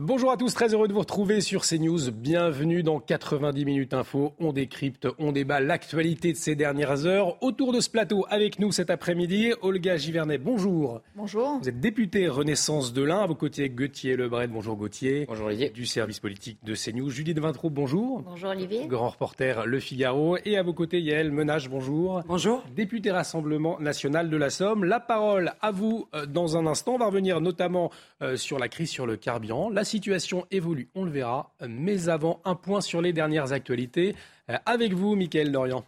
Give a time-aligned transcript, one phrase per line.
[0.00, 2.10] Bonjour à tous, très heureux de vous retrouver sur CNews.
[2.10, 4.32] Bienvenue dans 90 minutes info.
[4.40, 7.40] On décrypte, on débat l'actualité de ces dernières heures.
[7.44, 11.00] Autour de ce plateau, avec nous cet après-midi, Olga Givernet, bonjour.
[11.14, 11.60] Bonjour.
[11.62, 14.48] Vous êtes député Renaissance de l'Ain, à vos côtés Gauthier Lebret.
[14.48, 15.26] Bonjour Gauthier.
[15.28, 15.70] Bonjour Olivier.
[15.70, 17.10] Du service politique de CNews.
[17.10, 18.22] Judith Vintraud, bonjour.
[18.22, 18.88] Bonjour Olivier.
[18.88, 20.38] Grand reporter Le Figaro.
[20.44, 22.20] Et à vos côtés, Yael Menage, bonjour.
[22.26, 22.64] Bonjour.
[22.74, 24.82] Député Rassemblement National de la Somme.
[24.82, 26.94] La parole à vous euh, dans un instant.
[26.94, 29.70] On va revenir notamment euh, sur la crise sur le carburant.
[29.70, 31.54] La situation évolue, on le verra.
[31.66, 34.14] Mais avant, un point sur les dernières actualités.
[34.50, 35.84] Euh, Avec vous, Mickaël Dorian.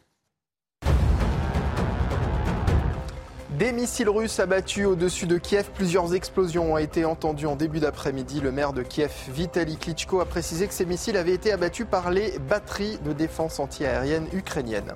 [3.58, 8.42] Des missiles russes abattus au-dessus de Kiev, plusieurs explosions ont été entendues en début d'après-midi.
[8.42, 12.10] Le maire de Kiev, Vitaly Klitschko, a précisé que ces missiles avaient été abattus par
[12.10, 14.92] les batteries de défense antiaérienne ukrainiennes.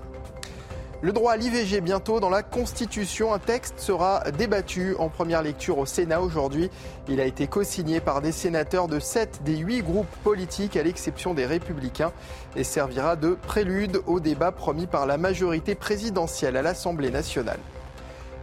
[1.03, 3.33] Le droit à l'IVG bientôt dans la Constitution.
[3.33, 6.71] Un texte sera débattu en première lecture au Sénat aujourd'hui.
[7.09, 11.33] Il a été co-signé par des sénateurs de 7 des 8 groupes politiques à l'exception
[11.33, 12.13] des républicains
[12.55, 17.61] et servira de prélude au débat promis par la majorité présidentielle à l'Assemblée nationale.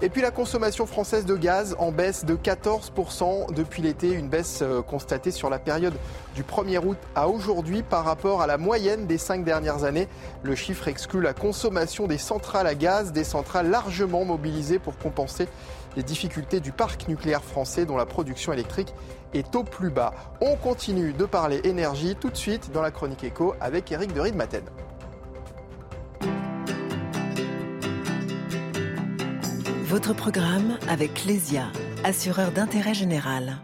[0.04, 4.60] Et puis la consommation française de gaz en baisse de 14% depuis l'été, une baisse
[4.62, 5.96] euh, constatée sur la période
[6.36, 10.08] du 1er août à aujourd'hui par rapport à la moyenne des cinq dernières années.
[10.44, 15.48] Le chiffre exclut la consommation des centrales à gaz, des centrales largement mobilisées pour compenser
[15.96, 18.94] les difficultés du parc nucléaire français dont la production électrique
[19.34, 20.14] est au plus bas.
[20.42, 24.22] On continue de parler énergie tout de suite dans la chronique éco avec Eric de
[24.22, 24.64] Riedmaten.
[29.98, 31.72] Votre programme avec Lesia,
[32.04, 33.58] assureur d'intérêt général.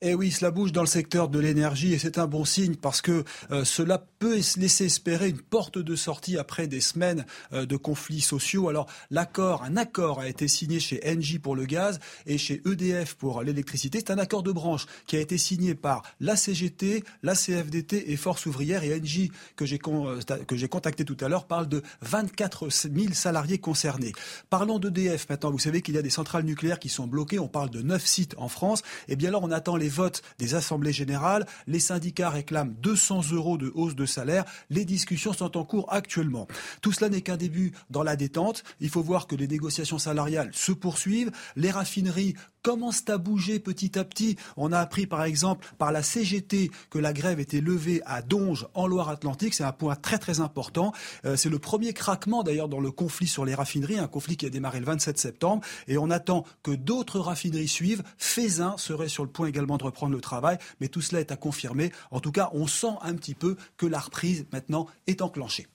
[0.00, 3.02] Eh oui, cela bouge dans le secteur de l'énergie et c'est un bon signe parce
[3.02, 7.76] que euh, cela peut laisser espérer une porte de sortie après des semaines euh, de
[7.76, 8.68] conflits sociaux.
[8.68, 13.14] Alors l'accord, un accord a été signé chez Engie pour le gaz et chez EDF
[13.14, 13.98] pour l'électricité.
[13.98, 18.16] C'est un accord de branche qui a été signé par la CGT, la CFDT et
[18.16, 20.16] Force ouvrière et Engie que j'ai con,
[20.46, 24.12] que j'ai contacté tout à l'heure parle de 24 000 salariés concernés.
[24.48, 25.50] Parlons d'EDF maintenant.
[25.50, 27.40] Vous savez qu'il y a des centrales nucléaires qui sont bloquées.
[27.40, 28.82] On parle de 9 sites en France.
[29.08, 31.46] Et bien là, on attend les votes des assemblées générales.
[31.66, 34.44] Les syndicats réclament 200 euros de hausse de salaire.
[34.70, 36.46] Les discussions sont en cours actuellement.
[36.82, 38.64] Tout cela n'est qu'un début dans la détente.
[38.80, 41.30] Il faut voir que les négociations salariales se poursuivent.
[41.56, 44.36] Les raffineries commencent à bouger petit à petit.
[44.56, 48.66] On a appris par exemple par la CGT que la grève était levée à Donge
[48.74, 49.54] en Loire-Atlantique.
[49.54, 50.92] C'est un point très très important.
[51.24, 54.46] Euh, c'est le premier craquement d'ailleurs dans le conflit sur les raffineries, un conflit qui
[54.46, 55.62] a démarré le 27 septembre.
[55.86, 58.02] Et on attend que d'autres raffineries suivent.
[58.16, 61.36] Faisin serait sur le point également de reprendre le travail, mais tout cela est à
[61.36, 61.92] confirmer.
[62.10, 65.66] En tout cas, on sent un petit peu que la reprise maintenant est enclenchée.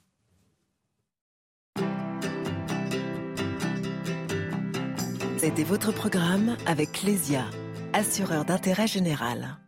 [5.44, 7.44] C'était votre programme avec Lesia,
[7.92, 9.58] assureur d'intérêt général.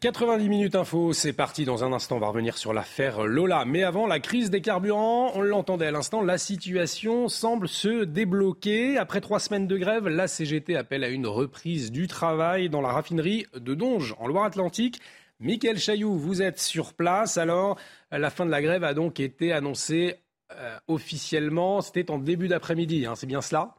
[0.00, 1.64] 90 minutes info, c'est parti.
[1.64, 3.64] Dans un instant, on va revenir sur l'affaire Lola.
[3.64, 8.98] Mais avant, la crise des carburants, on l'entendait à l'instant, la situation semble se débloquer.
[8.98, 12.90] Après trois semaines de grève, la CGT appelle à une reprise du travail dans la
[12.90, 15.00] raffinerie de Donge, en Loire-Atlantique.
[15.38, 17.38] Michael Chailloux, vous êtes sur place.
[17.38, 17.78] Alors,
[18.10, 20.16] la fin de la grève a donc été annoncée
[20.50, 21.82] euh, officiellement.
[21.82, 23.76] C'était en début d'après-midi, hein, c'est bien cela?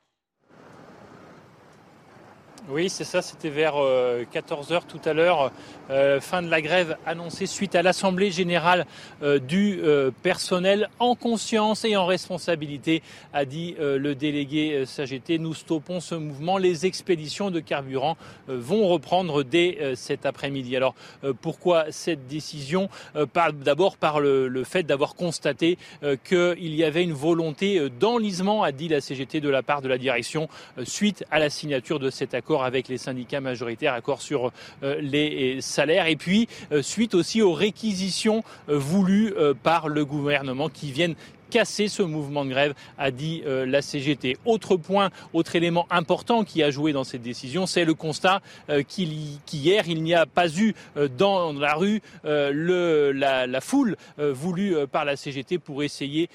[2.70, 5.52] Oui, c'est ça, c'était vers 14h tout à l'heure,
[5.90, 8.86] euh, fin de la grève annoncée suite à l'Assemblée générale
[9.22, 13.04] euh, du euh, personnel en conscience et en responsabilité,
[13.34, 15.40] a dit le délégué SAGT.
[15.40, 16.58] Nous stoppons ce mouvement.
[16.58, 18.16] Les expéditions de carburant
[18.48, 20.78] vont reprendre dès cet après-midi.
[20.78, 20.96] Alors
[21.42, 22.90] pourquoi cette décision?
[23.16, 25.78] D'abord par le fait d'avoir constaté
[26.24, 29.98] qu'il y avait une volonté d'enlisement, a dit la CGT de la part de la
[29.98, 30.48] direction,
[30.84, 34.52] suite à la signature de cet accord avec les syndicats majoritaires, accord sur
[34.84, 39.34] euh, les salaires, et puis euh, suite aussi aux réquisitions euh, voulues
[39.64, 41.16] par le gouvernement qui viennent
[41.54, 44.38] casser ce mouvement de grève, a dit la CGT.
[44.44, 48.42] Autre point, autre élément important qui a joué dans cette décision, c'est le constat
[48.88, 50.74] qu'hier, il n'y a pas eu
[51.16, 56.28] dans la rue le, la, foule voulue par la CGT pour essayer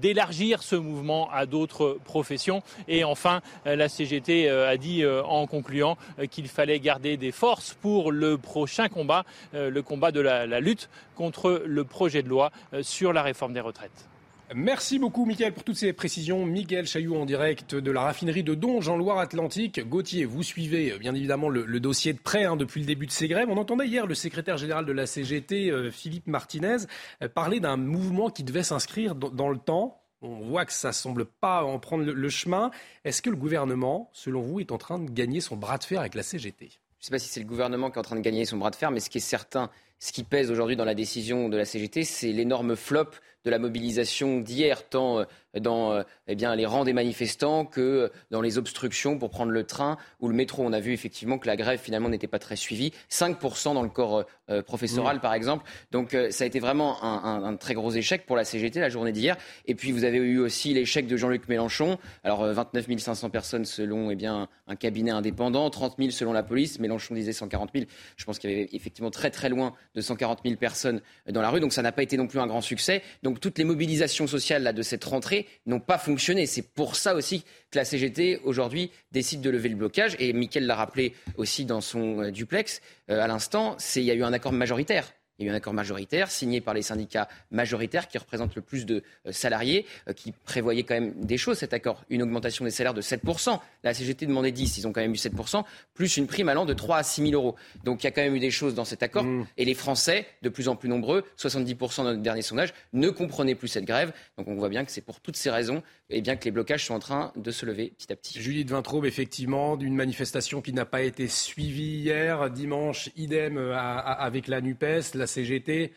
[0.00, 2.62] d'élargir ce mouvement à d'autres professions.
[2.86, 5.98] Et enfin, la CGT a dit en concluant
[6.30, 11.64] qu'il fallait garder des forces pour le prochain combat, le combat de la lutte contre
[11.66, 14.11] le projet de loi sur la réforme des retraites.
[14.54, 16.44] Merci beaucoup, Mickaël, pour toutes ces précisions.
[16.44, 19.80] Miguel Chailloux en direct de la raffinerie de Donge en Loire-Atlantique.
[19.88, 23.28] Gauthier, vous suivez bien évidemment le, dossier de près hein, depuis le début de ces
[23.28, 23.48] grèves.
[23.48, 26.78] On entendait hier le secrétaire général de la CGT, euh, Philippe Martinez,
[27.22, 30.02] euh, parler d'un mouvement qui devait s'inscrire dans, le temps.
[30.20, 32.70] On voit que ça semble pas en prendre le, chemin.
[33.04, 36.00] Est-ce que le gouvernement, selon vous, est en train de gagner son bras de fer
[36.00, 38.16] avec la CGT Je ne sais pas si c'est le gouvernement qui est en train
[38.16, 40.76] de gagner son bras de fer, mais ce qui est certain, ce qui pèse aujourd'hui
[40.76, 43.10] dans la décision de la CGT, c'est l'énorme flop
[43.44, 45.24] de la mobilisation d'hier, tant euh,
[45.60, 49.64] dans euh, eh bien, les rangs des manifestants que dans les obstructions pour prendre le
[49.64, 50.64] train ou le métro.
[50.64, 52.92] On a vu effectivement que la grève finalement n'était pas très suivie.
[53.10, 55.20] 5% dans le corps euh, professoral, mmh.
[55.20, 55.64] par exemple.
[55.90, 59.36] Donc ça a été vraiment un, très gros échec pour la CGT la journée d'hier.
[59.66, 61.98] Et puis vous avez eu aussi l'échec de Jean-Luc Mélenchon.
[62.24, 66.78] Alors 29 500 personnes selon eh bien, un cabinet indépendant, 30 000 selon la police.
[66.78, 67.86] Mélenchon disait 140 000.
[68.16, 71.50] Je pense qu'il y avait effectivement très très loin de 140 000 personnes dans la
[71.50, 71.60] rue.
[71.60, 73.02] Donc ça n'a pas été non plus un grand succès.
[73.22, 76.46] Donc toutes les mobilisations sociales là, de cette rentrée n'ont pas fonctionné.
[76.46, 80.16] C'est pour ça aussi que la CGT aujourd'hui décide de lever le blocage.
[80.18, 82.80] Et Mickaël l'a rappelé aussi dans son euh, duplex
[83.10, 85.56] euh, à l'instant, il y a eu un accord majoritaire il y a eu un
[85.56, 90.12] accord majoritaire signé par les syndicats majoritaires qui représentent le plus de euh, salariés, euh,
[90.12, 92.04] qui prévoyait quand même des choses, cet accord.
[92.10, 93.58] Une augmentation des salaires de 7%.
[93.82, 95.64] La CGT demandait 10, ils ont quand même eu 7%,
[95.94, 97.56] plus une prime allant de 3 à 6 000 euros.
[97.84, 99.24] Donc il y a quand même eu des choses dans cet accord.
[99.24, 99.46] Mmh.
[99.56, 103.54] Et les Français, de plus en plus nombreux, 70% dans notre dernier sondage, ne comprenaient
[103.54, 104.12] plus cette grève.
[104.38, 106.86] Donc on voit bien que c'est pour toutes ces raisons et bien que les blocages
[106.86, 108.40] sont en train de se lever petit à petit.
[108.40, 112.50] Judith Vintraube, effectivement, d'une manifestation qui n'a pas été suivie hier.
[112.50, 115.14] Dimanche, idem euh, avec la NUPES.
[115.22, 115.92] La CGT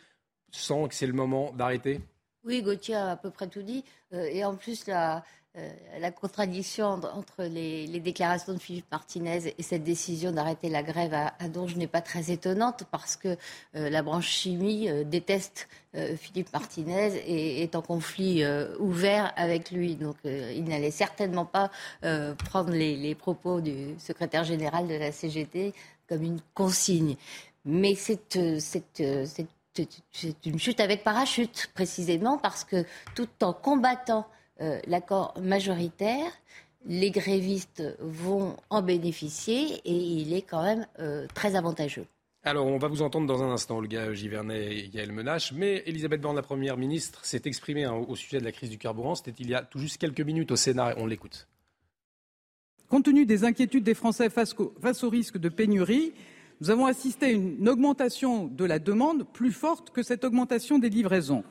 [0.52, 2.00] sent que c'est le moment d'arrêter?
[2.44, 3.84] Oui, Gauthier a à peu près tout dit.
[4.14, 5.24] Euh, et en plus, la,
[5.58, 11.34] euh, contradiction entre les, déclarations de Philippe Martinez et cette décision d'arrêter la grève à,
[11.40, 13.30] à Donge n'est pas très étonnante parce que
[13.76, 15.68] euh, la branche chimie déteste
[16.18, 18.44] Philippe Martinez et est en conflit
[18.80, 19.96] ouvert avec lui.
[19.96, 21.72] Donc il n'allait certainement pas
[22.50, 25.74] prendre les, propos du secrétaire général de la CGT
[26.10, 27.16] comme une consigne.
[27.66, 28.60] Mais c'est une
[30.60, 32.86] chute avec parachute, précisément parce que
[33.16, 34.28] tout en combattant
[34.62, 36.32] euh, l'accord majoritaire,
[36.86, 42.06] les grévistes vont en bénéficier et il est quand même euh, très avantageux.
[42.44, 46.22] Alors, on va vous entendre dans un instant, Olga Givernet et Yael Menache, mais Elisabeth
[46.22, 49.16] Borne, la Première ministre, s'est exprimée hein, au sujet de la crise du carburant.
[49.16, 50.94] C'était il y a tout juste quelques minutes au Sénat.
[50.98, 51.48] On l'écoute.
[52.88, 56.14] Compte tenu des inquiétudes des Français face au risque de pénurie,
[56.62, 60.90] nous avons assisté à une augmentation de la demande plus forte que cette augmentation des
[60.90, 61.44] livraisons.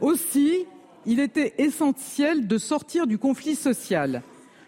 [0.00, 0.66] Aussi,
[1.06, 4.22] il était essentiel de sortir du conflit social.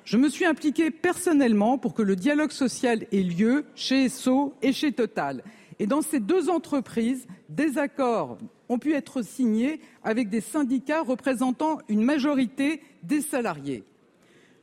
[0.04, 4.72] Je me suis impliqué personnellement pour que le dialogue social ait lieu chez Esso et
[4.72, 5.42] chez Total.
[5.78, 8.38] Et dans ces deux entreprises, des accords
[8.68, 13.82] ont pu être signés avec des syndicats représentant une majorité des salariés.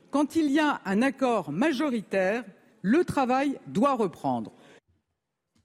[0.10, 2.46] Quand il y a un accord majoritaire,
[2.81, 4.52] le travail doit reprendre.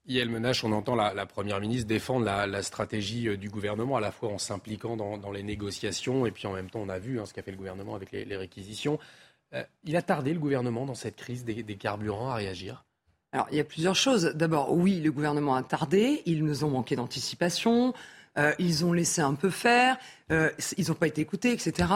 [0.07, 4.11] Yael Menache, on entend la, Première ministre défendre la, stratégie euh, du gouvernement, à la
[4.11, 7.25] fois en s'impliquant dans, les négociations, et puis en même temps, on a vu hein,
[7.25, 8.99] ce qu'a fait le gouvernement avec les, réquisitions.
[9.53, 12.85] Euh, il a tardé, le gouvernement, dans cette crise des, carburants, à réagir?
[13.33, 14.31] Alors, il y a plusieurs choses.
[14.35, 17.93] D'abord, oui, le gouvernement a tardé, ils nous ont manqué d'anticipation.
[18.37, 19.97] Euh, ils ont laissé un peu faire,
[20.29, 21.89] ils n'ont pas été écoutés, etc.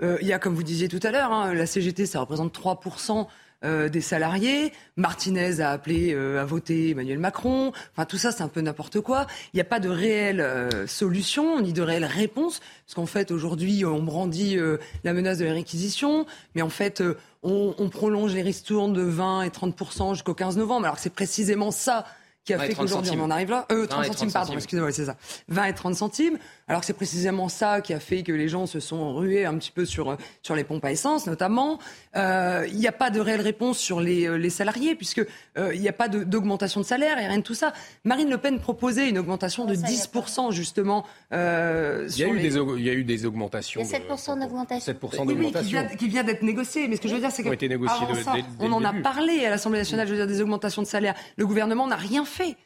[0.00, 3.28] il y a, comme vous disiez tout à l'heure, hein, la CGT, ça représente 3%
[3.64, 4.72] euh, des salariés.
[4.96, 7.72] Martinez a appelé euh, à voter Emmanuel Macron.
[7.92, 9.26] Enfin, tout ça, c'est un peu n'importe quoi.
[9.52, 12.60] Il n'y a pas de réelle euh, solution ni de réelle réponse.
[12.84, 14.58] Parce qu'en fait, aujourd'hui, on brandit
[15.04, 16.26] la menace de la réquisition.
[16.54, 17.02] Mais en fait,
[17.42, 20.84] on, on, prolonge les ristournes de 20 et 30% jusqu'au 15 novembre.
[20.84, 22.04] Alors c'est précisément ça
[22.44, 23.66] qui a fait qu'aujourd'hui on en arrive là.
[23.72, 25.16] Euh, 30 centimes, pardon, excusez-moi, c'est ça.
[25.48, 26.38] 20 et 30 centimes.
[26.68, 29.56] Alors que c'est précisément ça qui a fait que les gens se sont rués un
[29.58, 31.78] petit peu sur, euh, sur les pompes à essence, notamment.
[32.16, 35.24] Euh, il n'y a pas de réelle réponse sur les, euh, les salariés, puisque
[35.56, 37.72] il n'y a pas d'augmentation de, salaire et rien de tout ça.
[38.04, 41.04] Marine Le Pen proposait une augmentation de 10%, justement.
[41.32, 43.82] Euh, il, y a eu des, il y a eu des augmentations.
[43.82, 44.92] Il y a 7% d'augmentation.
[44.92, 45.78] 7% d'augmentation.
[45.90, 46.88] Oui, qui vient, d'être négocié.
[46.88, 48.60] Mais ce que je veux dire, c'est que.
[48.60, 51.14] on en a parlé à l'Assemblée nationale, je veux dire, des augmentations de salaire.
[51.36, 52.56] Le gouvernement n'a rien fait.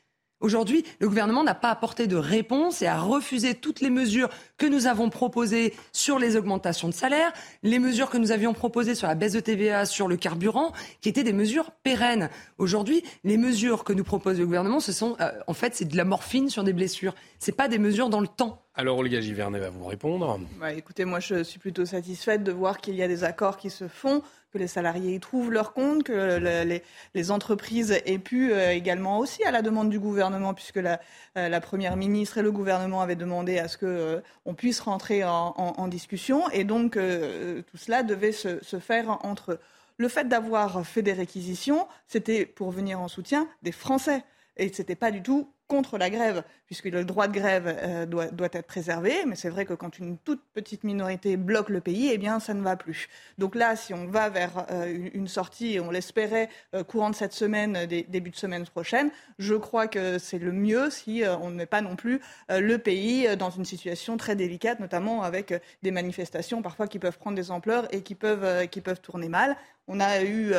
[0.41, 4.67] Aujourd'hui, le gouvernement n'a pas apporté de réponse et a refusé toutes les mesures que
[4.67, 7.33] nous avons proposées sur les augmentations de salaire,
[7.65, 11.09] les mesures que nous avions proposées sur la baisse de TVA, sur le carburant, qui
[11.09, 12.31] étaient des mesures pérennes.
[12.57, 15.97] Aujourd'hui, les mesures que nous propose le gouvernement, ce sont, euh, en fait, c'est de
[15.97, 17.17] la morphine sur des blessures.
[17.41, 18.63] C'est pas des mesures dans le temps.
[18.79, 20.39] Alors Olga Givernet va vous répondre.
[20.61, 23.71] Bah, écoutez, moi je suis plutôt satisfaite de voir qu'il y a des accords qui
[23.71, 26.83] se font que les salariés y trouvent leur compte, que
[27.15, 31.01] les, entreprises aient pu euh, également aussi, à la demande du gouvernement, puisque la,
[31.37, 35.89] euh, première ministre et le gouvernement avaient demandé à ce qu'on euh, puisse rentrer en,
[35.89, 39.59] discussion, et donc tout cela devait se, faire entre.
[39.97, 44.23] Le fait d'avoir fait des réquisitions, c'était pour venir en soutien des Français.
[44.57, 48.07] Et ce n'était pas du tout contre la grève, puisque le droit de grève euh,
[48.07, 49.15] doit, doit, être préservé.
[49.27, 52.55] Mais c'est vrai que quand une toute petite minorité bloque le pays, eh bien, ça
[52.55, 53.09] ne va plus.
[53.37, 57.15] Donc là, si on va vers euh, une sortie, et on l'espérait euh, courant de
[57.15, 61.55] cette semaine, début de semaine prochaine, je crois que c'est le mieux si on ne
[61.55, 66.63] met pas non plus le pays dans une situation très délicate, notamment avec des manifestations
[66.63, 69.57] parfois qui peuvent prendre des ampleurs et qui peuvent, qui peuvent tourner mal.
[69.89, 70.53] On a eu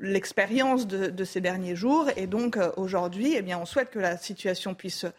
[0.00, 4.74] l'expérience de, ces derniers jours et donc aujourd'hui, eh bien, on souhaite que la situation
[4.74, 5.10] puisse euh,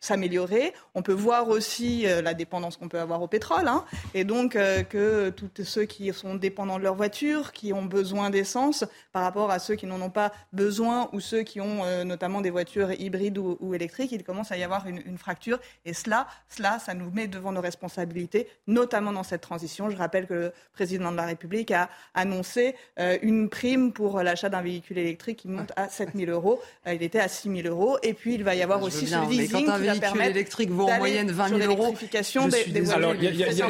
[0.00, 0.72] s'améliorer.
[0.94, 4.54] On peut voir aussi euh, la dépendance qu'on peut avoir au pétrole, hein, et donc
[4.54, 9.24] euh, que tous ceux qui sont dépendants de leur voiture, qui ont besoin d'essence, par
[9.24, 12.92] rapport à ceux qui n'en ont pas besoin ou ceux qui ont notamment des voitures
[12.92, 15.58] hybrides ou, électriques, il commence à y avoir une, fracture.
[15.84, 19.90] Et cela, cela, ça nous met devant nos responsabilités, notamment dans cette transition.
[19.90, 24.62] Je rappelle que le président de la République a annoncé une prime pour l'achat d'un
[24.62, 26.60] véhicule électrique qui monte à 7 000 euros.
[26.86, 27.98] il était à 6 000 euros.
[28.02, 30.98] Et puis, il va y avoir aussi ce leasing quand un véhicule électrique vaut en
[30.98, 31.94] moyenne 20 000 euros,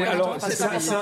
[0.02, 0.36] alors,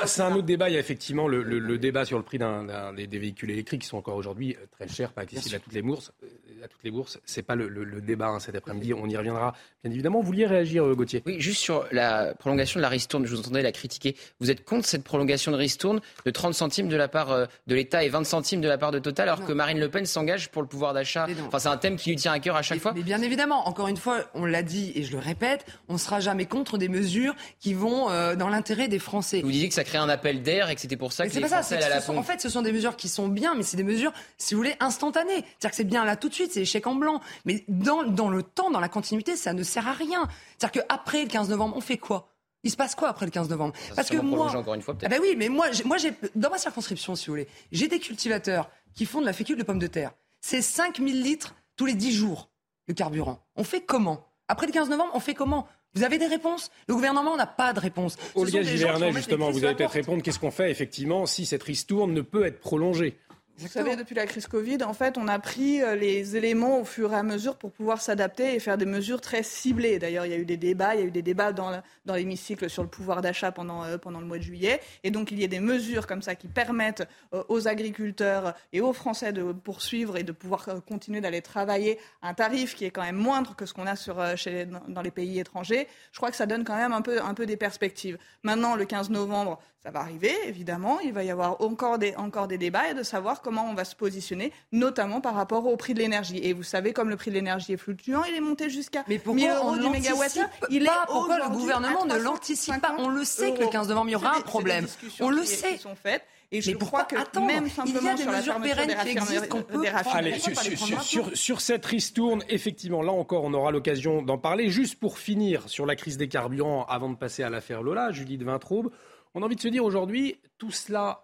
[0.07, 0.69] c'est un autre débat.
[0.69, 3.99] Il y a effectivement le, débat sur le prix d'un, des, véhicules électriques qui sont
[3.99, 6.13] encore aujourd'hui euh, très chers, pas accessibles à toutes les bourses.
[6.61, 8.95] Euh, à toutes les bourses, c'est pas le, débat hein, cet après-midi.
[8.95, 10.21] On y reviendra bien évidemment.
[10.21, 13.27] Vous vouliez réagir, euh, Gauthier Oui, juste sur la prolongation de la ristourne.
[13.27, 14.17] Je vous entendais la critiquer.
[14.41, 18.05] Vous êtes contre cette prolongation de ristourne de 30 centimes de la part de l'État
[18.05, 20.63] et 20 centimes de la part de Total, alors que Marine Le Pen s'engage pour
[20.63, 21.27] le pouvoir d'achat.
[21.47, 22.93] Enfin, c'est un thème qui lui tient à cœur à chaque fois.
[22.95, 25.99] Mais bien évidemment, encore une fois, on l'a dit et je le répète, on ne
[25.99, 29.41] sera jamais contre des mesures qui vont euh, dans l'intérêt des Français.
[29.43, 31.47] Vous disiez que ça crée un appel d'air et que c'était pour ça que les
[31.47, 33.83] Français à la En fait, ce sont des mesures qui sont bien, mais c'est des
[33.83, 35.33] mesures, si vous voulez, instantanées.
[35.33, 37.21] C'est-à-dire que c'est bien là tout de suite, c'est échec en blanc.
[37.45, 40.29] Mais dans, dans le temps, dans la continuité, ça ne sert à rien.
[40.59, 42.29] C'est-à-dire qu'après le 15 novembre, on fait quoi?
[42.63, 43.75] Il se passe quoi après le 15 novembre?
[43.97, 46.59] Parce que moi, encore une fois, ah ben oui, mais moi, moi, j'ai dans ma
[46.59, 49.87] circonscription, si vous voulez, j'ai des cultivateurs qui font de la fécule de pommes de
[49.87, 50.13] terre.
[50.43, 52.51] C'est 5000 litres tous les 10 jours
[52.87, 53.39] le carburant.
[53.57, 54.27] On fait comment?
[54.49, 55.67] Après le 15 novembre, on fait comment?
[55.95, 56.71] Vous avez des réponses?
[56.87, 58.17] Le gouvernement n'a pas de réponse.
[58.35, 60.23] Olga Givernet, justement, vous allez peut-être répondre.
[60.23, 63.17] Qu'est-ce qu'on fait, effectivement, si cette ristourne ne peut être prolongée
[63.61, 66.85] vous savez, depuis la crise Covid, en fait, on a pris euh, les éléments au
[66.85, 69.99] fur et à mesure pour pouvoir s'adapter et faire des mesures très ciblées.
[69.99, 72.71] D'ailleurs, il y a eu des débats, il y a eu des débats dans, l'hémicycle
[72.71, 74.81] sur le pouvoir d'achat pendant, euh, pendant le mois de juillet.
[75.05, 78.81] Et donc, il y a des mesures comme ça qui permettent euh, aux agriculteurs et
[78.81, 82.91] aux Français de poursuivre et de pouvoir continuer d'aller travailler à un tarif qui est
[82.91, 85.87] quand même moindre que ce qu'on a sur, chez, dans les pays étrangers.
[86.13, 88.17] Je crois que ça donne quand même un peu, un peu des perspectives.
[88.43, 91.01] Maintenant, le 15 novembre, ça va arriver, évidemment.
[91.01, 93.85] Il va y avoir encore des, encore des débats et de savoir comment on va
[93.85, 96.39] se positionner, notamment par rapport au prix de l'énergie.
[96.43, 99.21] Et vous savez, comme le prix de l'énergie est fluctuant, il est monté jusqu'à 1000
[99.27, 100.39] euros du mégawatt
[100.71, 104.09] Il est pourquoi le gouvernement ne l'anticipe pas On le sait que le 15 novembre,
[104.09, 104.87] il y aura un problème.
[105.21, 105.79] On le sait.
[105.79, 106.23] Sont faites.
[106.53, 111.61] Et je crois que même simplement sur la fermeture des, existent peut Allez, sur, sur,
[111.61, 114.69] cette ristourne, effectivement, là encore, on aura l'occasion d'en parler.
[114.69, 118.37] Juste pour finir sur la crise des carburants, avant de passer à l'affaire Lola, Julie
[118.37, 118.91] de Vintraube,
[119.35, 121.23] on a envie de se dire aujourd'hui, tout cela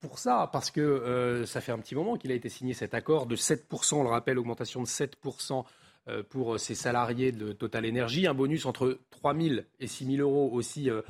[0.00, 2.94] pour ça, parce que euh, ça fait un petit moment qu'il a été signé cet
[2.94, 5.64] accord de 7%, on le rappelle, augmentation de 7%
[6.08, 10.28] euh, pour ces salariés de Total Energy, un bonus entre 3 000 et 6 000
[10.28, 11.02] euros aussi euh,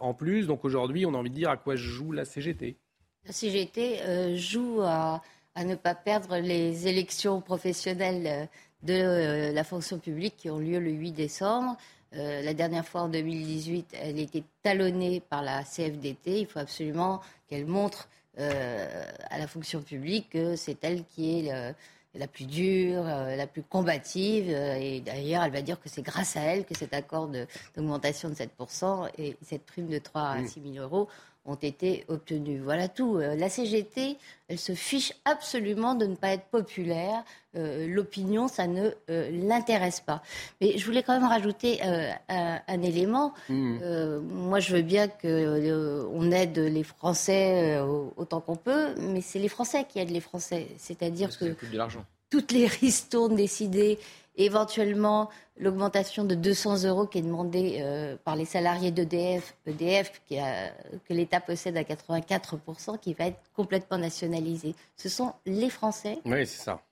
[0.00, 0.46] en plus.
[0.46, 2.76] Donc aujourd'hui, on a envie de dire à quoi joue la CGT.
[3.24, 5.22] La CGT joue à,
[5.64, 8.48] ne pas perdre les élections professionnelles
[8.82, 11.76] de la fonction publique qui ont lieu le 8 décembre.
[12.14, 16.40] Euh, la dernière fois, en 2018, elle était talonnée par la CFDT.
[16.40, 18.08] Il faut absolument qu'elle montre euh,
[18.38, 21.74] à la fonction publique que c'est elle qui est
[22.14, 24.50] la plus dure, euh, la plus combative.
[24.50, 28.34] et d'ailleurs, elle va dire que c'est grâce à elle que cet accord d'augmentation de,
[28.34, 31.08] 7% et cette prime de 3 à 6 000 euros
[31.44, 32.60] ont été obtenus.
[32.62, 33.16] Voilà tout.
[33.16, 34.16] Euh, la CGT,
[34.48, 37.24] elle se fiche absolument de ne pas être populaire.
[37.56, 40.22] Euh, l'opinion, ça ne euh, l'intéresse pas.
[40.60, 43.34] Mais je voulais quand même rajouter un, élément.
[43.48, 43.78] Hmm.
[44.20, 47.78] moi, je veux bien qu'on aide les Français
[48.16, 50.68] autant qu'on peut, mais c'est les Français qui aident les Français.
[50.78, 51.48] C'est-à-dire que...
[51.48, 52.04] Ça coûte de l'argent.
[52.30, 53.98] toutes les ristournes décidées,
[54.36, 60.36] éventuellement l'augmentation de 200 euros qui est demandée euh, par les salariés d'EDF, EDF, qui
[60.36, 64.74] que l'État possède à 84%, qui va être complètement nationalisé.
[64.96, 66.18] Ce sont les Français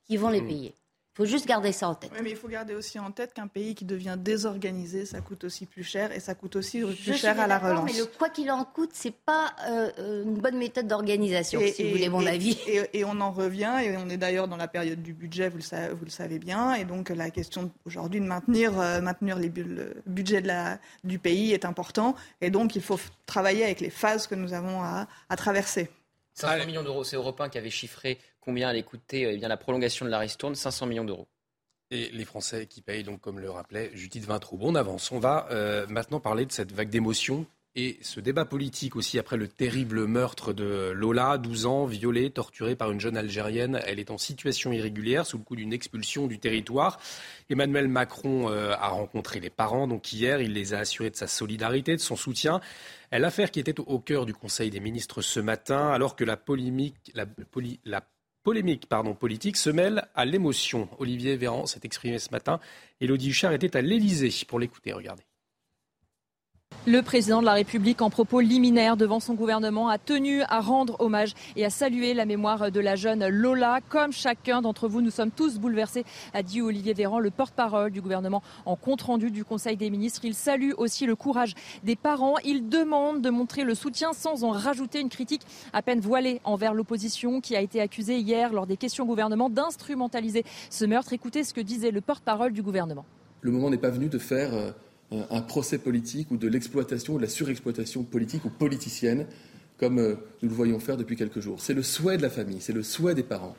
[0.06, 0.46] qui vont les mm.
[0.48, 0.74] payer.
[1.20, 2.10] Il faut juste garder ça en tête.
[2.14, 5.44] Oui, mais il faut garder aussi en tête qu'un pays qui devient désorganisé, ça coûte
[5.44, 7.84] aussi plus cher et ça coûte aussi plus cher à la relance.
[7.84, 11.90] Mais le quoi qu'il en coûte, c'est pas euh, une bonne méthode d'organisation, si vous
[11.90, 12.56] voulez mon avis.
[12.94, 15.62] Et, on en revient, et on est d'ailleurs dans la période du budget, vous le
[15.62, 19.50] savez, vous le savez bien, et donc la question aujourd'hui de maintenir, euh, maintenir les,
[19.50, 23.90] le budget de la, du pays est important, et donc il faut travailler avec les
[23.90, 25.90] phases que nous avons à, à traverser.
[26.34, 30.06] 500 millions d'euros, c'est Europe qui avait chiffré combien allait coûter eh bien, la prolongation
[30.06, 31.28] de la ristourne 500 millions d'euros.
[31.90, 34.56] Et les Français qui payent, donc, comme le rappelait Judith Vintraud.
[34.56, 35.10] Bon, on avance.
[35.10, 37.46] On va euh, maintenant parler de cette vague d'émotions
[37.76, 42.74] et ce débat politique aussi après le terrible meurtre de Lola, 12 ans, violée, torturée
[42.74, 43.80] par une jeune Algérienne.
[43.86, 46.98] Elle est en situation irrégulière sous le coup d'une expulsion du territoire.
[47.48, 50.40] Emmanuel Macron euh, a rencontré les parents donc hier.
[50.40, 52.60] Il les a assurés de sa solidarité, de son soutien.
[53.12, 57.12] L'affaire qui était au cœur du Conseil des ministres ce matin, alors que la polémique,
[59.18, 60.88] politique se mêle à l'émotion.
[60.98, 62.58] Olivier Véran s'est exprimé ce matin.
[63.00, 64.92] Elodie Huchard était à l'Élysée pour l'écouter.
[64.92, 65.22] Regardez.
[66.86, 70.96] Le président de la République, en propos liminaire devant son gouvernement, a tenu à rendre
[70.98, 73.80] hommage et à saluer la mémoire de la jeune Lola.
[73.90, 78.00] Comme chacun d'entre vous, nous sommes tous bouleversés, a dit Olivier Véran, le porte-parole du
[78.00, 80.24] gouvernement, en compte-rendu du Conseil des ministres.
[80.24, 82.36] Il salue aussi le courage des parents.
[82.46, 85.42] Il demande de montrer le soutien sans en rajouter une critique
[85.74, 89.50] à peine voilée envers l'opposition qui a été accusée hier lors des questions au gouvernement
[89.50, 91.12] d'instrumentaliser ce meurtre.
[91.12, 93.04] Écoutez ce que disait le porte-parole du gouvernement.
[93.42, 94.70] Le moment n'est pas venu de faire euh,
[95.12, 99.26] un procès politique ou de l'exploitation ou de la surexploitation politique ou politicienne,
[99.76, 101.60] comme euh, nous le voyons faire depuis quelques jours.
[101.60, 103.56] C'est le souhait de la famille, c'est le souhait des parents.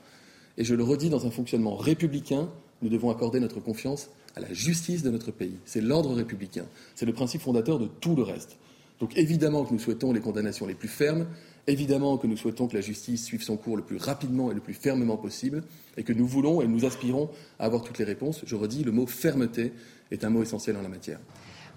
[0.57, 2.49] Et je le redis, dans un fonctionnement républicain,
[2.81, 5.57] nous devons accorder notre confiance à la justice de notre pays.
[5.65, 6.65] C'est l'ordre républicain.
[6.95, 8.57] C'est le principe fondateur de tout le reste.
[8.99, 11.25] Donc évidemment que nous souhaitons les condamnations les plus fermes,
[11.65, 14.61] évidemment que nous souhaitons que la justice suive son cours le plus rapidement et le
[14.61, 15.63] plus fermement possible,
[15.97, 18.41] et que nous voulons et nous aspirons à avoir toutes les réponses.
[18.45, 19.73] Je redis, le mot fermeté
[20.11, 21.19] est un mot essentiel en la matière.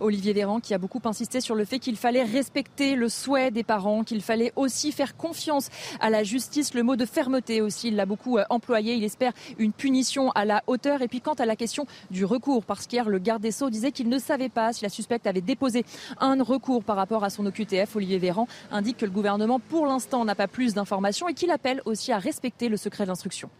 [0.00, 3.62] Olivier Véran qui a beaucoup insisté sur le fait qu'il fallait respecter le souhait des
[3.62, 5.68] parents, qu'il fallait aussi faire confiance
[6.00, 6.74] à la justice.
[6.74, 8.94] Le mot de fermeté aussi, il l'a beaucoup euh, employé.
[8.94, 11.02] Il espère une punition à la hauteur.
[11.02, 13.92] Et puis quant à la question du recours, parce qu'hier le garde des Sceaux disait
[13.92, 15.84] qu'il ne savait pas si la suspecte avait déposé
[16.20, 17.96] un recours par rapport à son OQTF.
[17.96, 21.82] Olivier Véran indique que le gouvernement pour l'instant n'a pas plus d'informations et qu'il appelle
[21.84, 23.50] aussi à respecter le secret d'instruction.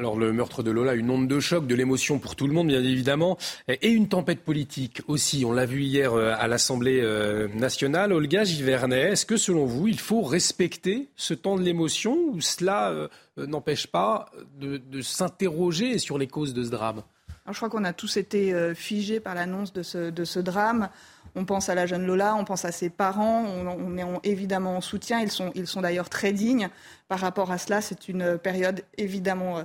[0.00, 2.68] Alors le meurtre de Lola, une onde de choc, de l'émotion pour tout le monde
[2.68, 3.36] bien évidemment,
[3.68, 5.44] et une tempête politique aussi.
[5.44, 8.14] On l'a vu hier euh, à l'Assemblée euh, nationale.
[8.14, 12.88] Olga Givernet, est-ce que selon vous, il faut respecter ce temps de l'émotion ou cela
[12.88, 17.02] euh, n'empêche pas de, s'interroger sur les causes de ce drame?
[17.46, 20.88] Je crois qu'on a tous été figés par l'annonce de ce, drame.
[21.34, 24.80] On pense à la jeune Lola, on pense à ses parents, on, est évidemment en
[24.80, 25.20] soutien.
[25.20, 26.70] Ils sont, ils sont d'ailleurs très dignes
[27.08, 27.82] par rapport à cela.
[27.82, 29.64] C'est une période évidemment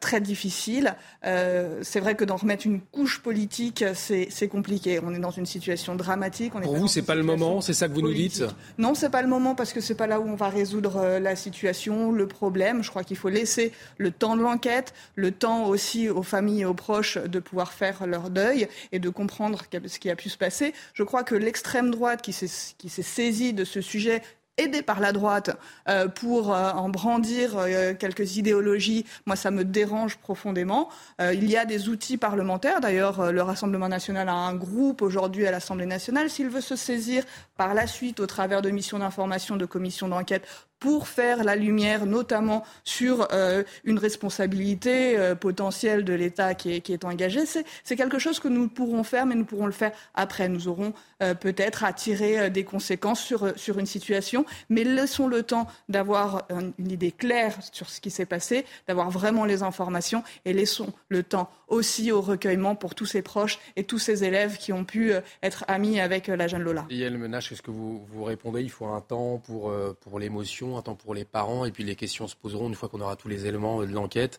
[0.00, 0.94] très difficile.
[1.24, 5.00] Euh, c'est vrai que d'en remettre une couche politique, c'est compliqué.
[5.02, 6.54] On est dans une situation dramatique.
[6.54, 8.44] On Pour vous, c'est pas le moment, c'est ça que vous nous dites?
[8.78, 11.20] Non, c'est pas le moment parce que c'est pas là où on va résoudre euh,
[11.20, 12.82] la situation, le problème.
[12.82, 16.64] Je crois qu'il faut laisser le temps de l'enquête, le temps aussi aux familles et
[16.64, 20.38] aux proches de pouvoir faire leur deuil et de comprendre ce qui a pu se
[20.38, 20.74] passer.
[20.94, 24.22] Je crois que l'extrême droite qui s'est saisie de ce sujet
[24.58, 25.56] aidé par la droite
[25.88, 30.88] euh, pour euh, en brandir euh, quelques idéologies, moi ça me dérange profondément.
[31.20, 35.50] il y a des outils parlementaires, d'ailleurs le Rassemblement national a un groupe aujourd'hui à
[35.50, 36.30] l'Assemblée nationale.
[36.30, 37.24] S'il veut se saisir
[37.56, 40.46] par la suite au travers de missions d'information, de commissions d'enquête
[40.82, 46.80] pour faire la lumière notamment sur euh, une responsabilité euh, potentielle de l'État qui est,
[46.80, 47.44] qui engagée.
[47.84, 50.48] C'est quelque chose que nous pourrons faire, mais nous pourrons le faire après.
[50.48, 50.92] Nous aurons
[51.22, 56.90] euh, peut-être à tirer des conséquences sur, une situation, mais laissons le temps d'avoir une
[56.90, 61.48] idée claire sur ce qui s'est passé, d'avoir vraiment les informations, et laissons le temps
[61.68, 65.12] aussi au recueillement pour tous ses proches et tous ses élèves qui ont pu
[65.44, 66.86] être amis avec la jeune Lola.
[66.90, 68.62] Menache, est-ce que vous, vous répondez?
[68.62, 72.28] Il faut un temps pour l'émotion un temps pour les parents, et puis les questions
[72.28, 74.38] se poseront une fois qu'on aura tous les éléments de l'enquête.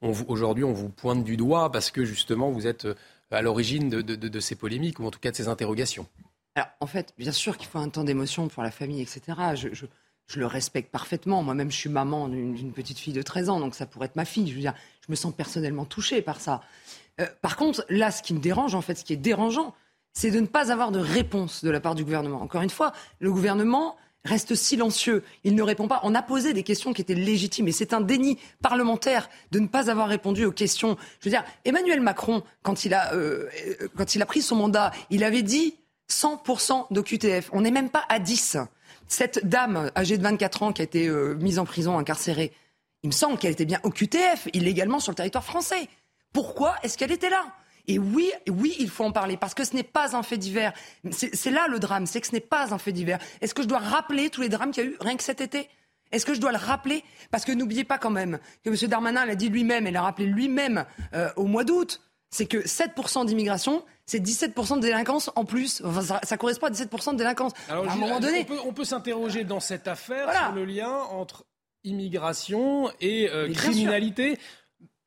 [0.00, 2.94] Aujourd'hui, on vous pointe du doigt parce que justement, vous êtes euh,
[3.30, 6.06] à l'origine de, ces polémiques, ou en tout cas de ces interrogations.
[6.56, 9.22] Alors, en fait, bien sûr qu'il faut un temps d'émotion pour la famille, etc.
[9.54, 9.86] Je,
[10.36, 11.42] le respecte parfaitement.
[11.42, 14.24] Moi-même, je suis maman d'une petite fille de 13 ans, donc ça pourrait être ma
[14.24, 14.48] fille.
[14.48, 14.74] Je veux dire,
[15.06, 16.62] je me sens personnellement touchée par ça.
[17.20, 19.74] Euh, par contre, là, ce qui me dérange, en fait, ce qui est dérangeant,
[20.12, 22.42] c'est de ne pas avoir de réponse de la part du gouvernement.
[22.42, 26.00] Encore une fois, le gouvernement reste silencieux, il ne répond pas.
[26.02, 29.66] On a posé des questions qui étaient légitimes et c'est un déni parlementaire de ne
[29.66, 30.96] pas avoir répondu aux questions.
[31.20, 33.48] Je veux dire, Emmanuel Macron, quand il a, euh,
[33.98, 35.74] a pris son mandat, il avait dit
[36.10, 37.50] 100% d'OQTF.
[37.52, 38.58] On n'est même pas à 10.
[39.08, 42.52] Cette dame âgée de 24 ans qui a été euh, mise en prison, incarcérée,
[43.02, 45.88] il me semble qu'elle était bien au QTF, illégalement sur le territoire français.
[46.32, 47.46] Pourquoi est-ce qu'elle était là?
[47.88, 50.72] Et oui, oui, il faut en parler parce que ce n'est pas un fait divers.
[51.10, 53.18] C'est là le drame, c'est que ce n'est pas un fait divers.
[53.40, 55.40] Est-ce que je dois rappeler tous les drames qu'il y a eu rien que cet
[55.40, 55.68] été?
[56.12, 57.04] Est-ce que je dois le rappeler?
[57.30, 58.88] Parce que n'oubliez pas quand même que M.
[58.88, 63.26] Darmanin l'a dit lui-même et l'a rappelé lui-même euh, au mois d'août, c'est que 7%
[63.26, 65.82] d'immigration, c'est 17% de délinquance en plus.
[66.22, 67.52] ça, correspond à 17% de délinquance.
[67.68, 68.46] à un moment donné.
[68.64, 71.44] On peut, s'interroger dans cette affaire sur le lien entre
[71.84, 74.38] immigration et euh, criminalité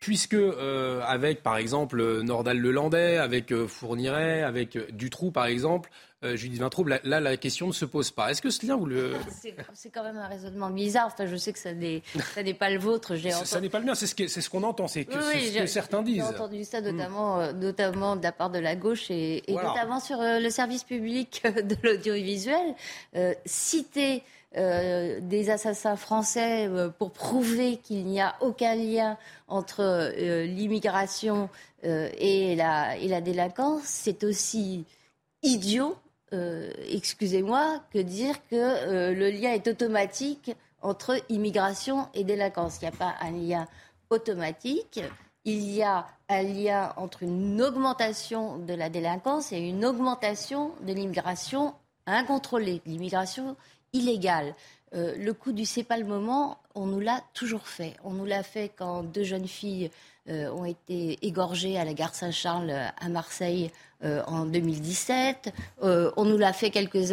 [0.03, 5.89] puisque euh, avec par exemple Nordal Lelandais, avec euh, Fourniret, avec euh, Dutroux par exemple,
[6.35, 8.31] Judith Vintraube, là, la question ne se pose pas.
[8.31, 9.11] Est-ce que ce lien vous le
[9.73, 11.07] C'est quand même un raisonnement bizarre.
[11.07, 12.01] Enfin, je sais que ça n'est
[12.53, 13.17] pas le vôtre.
[13.43, 13.93] Ça n'est pas le mien.
[13.93, 14.87] C'est ce qu'on entend.
[14.87, 16.23] C'est ce que certains disent.
[16.25, 20.49] J'ai entendu ça notamment, notamment de la part de la gauche et, notamment sur le
[20.49, 22.73] service public de l'audiovisuel.
[23.43, 24.23] citer
[24.55, 31.49] euh, des assassins français euh, pour prouver qu'il n'y a aucun lien entre euh, l'immigration
[31.83, 34.85] et, la, délinquance, c'est aussi
[35.41, 35.97] idiot,
[36.31, 42.77] excusez-moi, que dire que le lien est automatique entre immigration et délinquance.
[42.81, 43.67] Il n'y a pas un lien
[44.09, 45.01] automatique.
[45.43, 50.93] Il y a un lien entre une augmentation de la délinquance et une augmentation de
[50.93, 51.73] l'immigration
[52.05, 52.81] incontrôlée.
[52.85, 53.57] L'immigration
[53.93, 54.55] illégal.
[54.95, 57.95] Euh, le coup du c'est le moment, on nous l'a toujours fait.
[58.03, 59.89] On nous l'a fait quand deux jeunes filles
[60.29, 63.71] euh, ont été égorgées à la gare Saint-Charles à Marseille
[64.03, 65.53] euh, en 2017.
[65.81, 67.11] on nous l'a fait quelques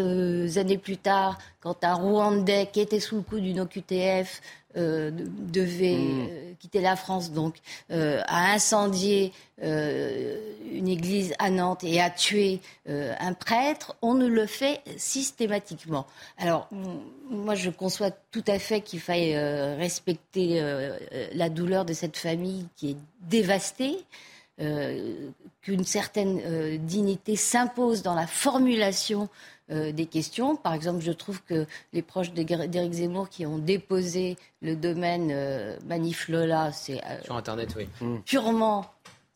[0.58, 4.40] années plus tard quand un Rwandais qui était sous le coup d'une OQTF
[4.76, 6.28] euh, devait hmm.
[6.30, 7.56] euh, quitter la France, donc
[7.90, 14.46] euh, a incendié une église à Nantes et a tué un prêtre, on ne le
[14.46, 16.06] fait systématiquement.
[16.38, 16.66] Alors,
[17.28, 20.62] moi, je conçois tout à fait qu'il faille respecter
[21.34, 22.96] la douleur de cette famille qui est
[23.28, 23.98] dévastée.
[25.60, 29.28] qu'une certaine dignité s'impose dans la formulation
[29.70, 30.56] euh, des questions.
[30.56, 35.76] Par exemple, je trouve que les proches d'Éric Zemmour qui ont déposé le domaine euh,
[35.86, 37.88] Manif Lola, c'est euh, sur Internet, oui.
[38.00, 38.18] Hmm.
[38.20, 38.86] purement,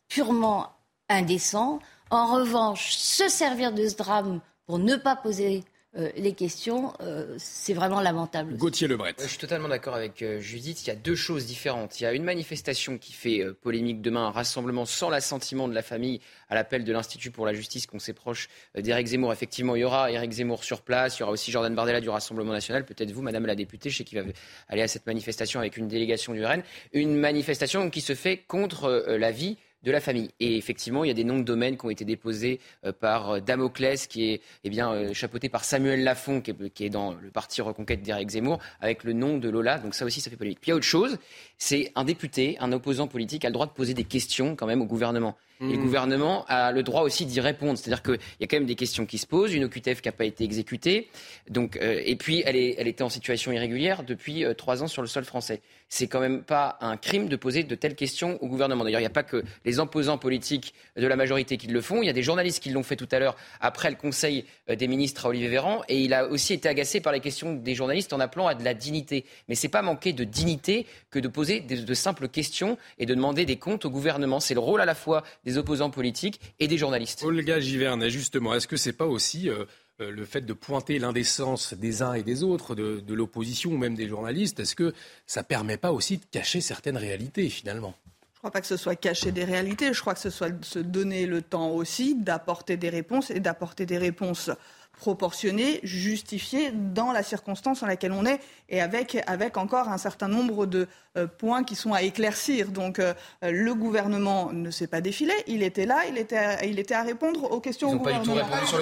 [0.07, 0.69] purement
[1.09, 1.79] indécent.
[2.09, 5.63] En revanche, se servir de ce drame pour ne pas poser
[5.97, 8.57] euh, les questions, euh, c'est vraiment lamentable.
[8.57, 9.15] Gauthier Lebret.
[9.17, 10.83] Je suis totalement d'accord avec euh, Judith.
[10.83, 11.99] Il y a deux choses différentes.
[12.01, 15.81] Il y a une manifestation qui fait polémique demain, un rassemblement sans l'assentiment de la
[15.81, 19.31] famille à l'appel de l'Institut pour la justice, qu'on s'est proche d'Éric Zemmour.
[19.31, 21.17] Effectivement, il y aura Éric Zemmour sur place.
[21.17, 22.85] Il y aura aussi Jordan Bardella du Rassemblement national.
[22.85, 24.27] Peut-être vous, Madame la députée, je sais qu'il va
[24.67, 26.61] aller à cette manifestation avec une délégation du RN.
[26.91, 30.31] Une manifestation qui se fait contre la vie de la famille.
[30.39, 33.29] Et effectivement, il y a des noms de domaines qui ont été déposés euh, par
[33.29, 37.29] euh, Damoclès, qui est eh bien, euh, chapeauté par Samuel Lafont, qui est, dans le
[37.29, 39.77] parti Reconquête d'Éric Zemmour, avec le nom de Lola.
[39.77, 40.59] Donc ça aussi, ça fait polémique.
[40.59, 41.17] Puis il y a autre chose,
[41.59, 44.81] c'est un député, un opposant politique, a le droit de poser des questions quand même
[44.81, 45.37] au gouvernement.
[45.61, 45.81] Et le mmh.
[45.83, 47.77] gouvernement a le droit aussi d'y répondre.
[47.77, 50.11] C'est-à-dire qu'il y a quand même des questions qui se posent, une OQTF qui n'a
[50.11, 51.09] pas été exécutée,
[51.49, 55.07] donc, et puis elle, est, elle, était en situation irrégulière depuis trois ans sur le
[55.07, 58.83] sol français c'est quand même pas un crime de poser de telles questions au gouvernement.
[58.83, 62.01] D'ailleurs, il n'y a pas que les opposants politiques de la majorité qui le font.
[62.01, 64.75] Il y a des journalistes qui l'ont fait tout à l'heure après le Conseil euh,
[64.75, 65.83] des ministres à Olivier Véran.
[65.87, 68.63] Et il a aussi été agacé par les questions des journalistes en appelant à de
[68.63, 69.25] la dignité.
[69.47, 73.13] Mais ce n'est pas manquer de dignité que de poser de, simples questions et de
[73.13, 74.39] demander des comptes au gouvernement.
[74.39, 77.23] C'est le rôle à la fois des opposants politiques et des journalistes.
[77.23, 79.65] Olga Giverne, justement, est-ce que c'est pas aussi euh,
[79.99, 84.07] le fait de pointer l'indécence des uns et des autres, de, l'opposition ou même des
[84.07, 84.93] journalistes, est-ce que
[85.25, 87.93] ça ne permet pas aussi de cacher certaines réalités finalement?
[88.33, 90.51] Je ne crois pas que ce soit cacher des réalités, je crois que ce soit
[90.63, 94.51] se donner le temps aussi d'apporter des réponses et d'apporter des réponses
[94.95, 100.65] proportionné, justifié dans la circonstance dans laquelle on est et avec, encore un certain nombre
[100.65, 100.87] de euh,
[101.27, 102.69] points qui sont à éclaircir.
[102.69, 106.79] Donc euh, le gouvernement ne s'est pas défilé, il était là, il était, à, il
[106.79, 108.79] était à répondre aux questions Ils n'ont pas du tout répondu sur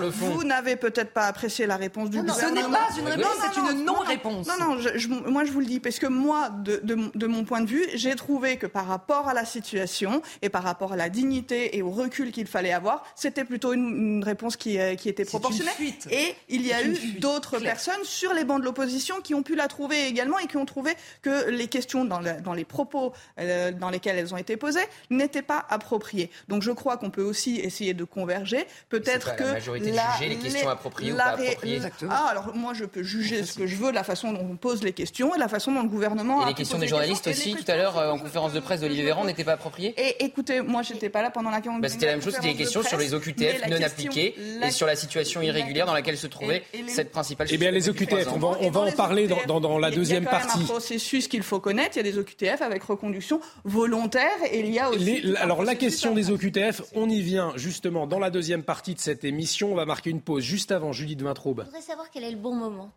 [0.00, 0.30] le fond.
[0.30, 2.48] Vous n'avez peut-être pas, apprécié la réponse du gouvernement.
[2.48, 4.46] Ce n'est pas une réponse, c'est une non-réponse.
[4.46, 7.68] Non, non, moi je vous le dis, parce que moi, de, de mon point de
[7.68, 11.76] vue, j'ai trouvé que par rapport à la situation et par rapport à la dignité
[11.76, 15.74] et au recul qu'il fallait avoir, c'était plutôt une, réponse qui, qui était proportionnelle.
[16.10, 19.49] Et il y a eu d'autres personnes sur les bancs de l'opposition qui ont pu
[19.54, 23.90] la trouver également et qui ont trouvé que les questions dans, dans les propos dans
[23.90, 26.30] lesquels elles ont été posées n'étaient pas appropriées.
[26.48, 28.66] Donc je crois qu'on peut aussi essayer de converger.
[28.88, 31.80] Peut-être que la majorité la, juger les questions appropriées ou pas appropriées.
[32.08, 34.56] Ah, alors moi je peux juger ce que je veux de la façon dont on
[34.56, 36.44] pose les questions et de la façon dont le gouvernement.
[36.44, 39.04] Et les questions des journalistes aussi tout à l'heure euh, en conférence de presse d'Olivier
[39.04, 39.94] Véran n'étaient pas appropriées.
[39.96, 41.60] Et écoutez, moi j'étais pas là pendant la.
[41.60, 42.34] Bah, c'était la même chose.
[42.34, 46.16] C'était des questions sur les OQTF non appliquées et sur la situation irrégulière dans laquelle
[46.16, 47.48] se trouvait cette principale.
[47.50, 50.58] Eh bien les OQTF, on va, on va en parler dans, dans, la deuxième partie.
[50.58, 51.96] Il y a un processus qu'il faut connaître.
[51.96, 55.34] Il y a des OQTF avec reconduction volontaire et il y a aussi.
[55.36, 59.24] alors la question des OQTF, on y vient justement dans la deuxième partie de cette
[59.24, 59.72] émission.
[59.72, 61.60] On va marquer une pause juste avant Judith Vintraube.
[61.60, 62.92] Je voudrais savoir quel est le bon moment.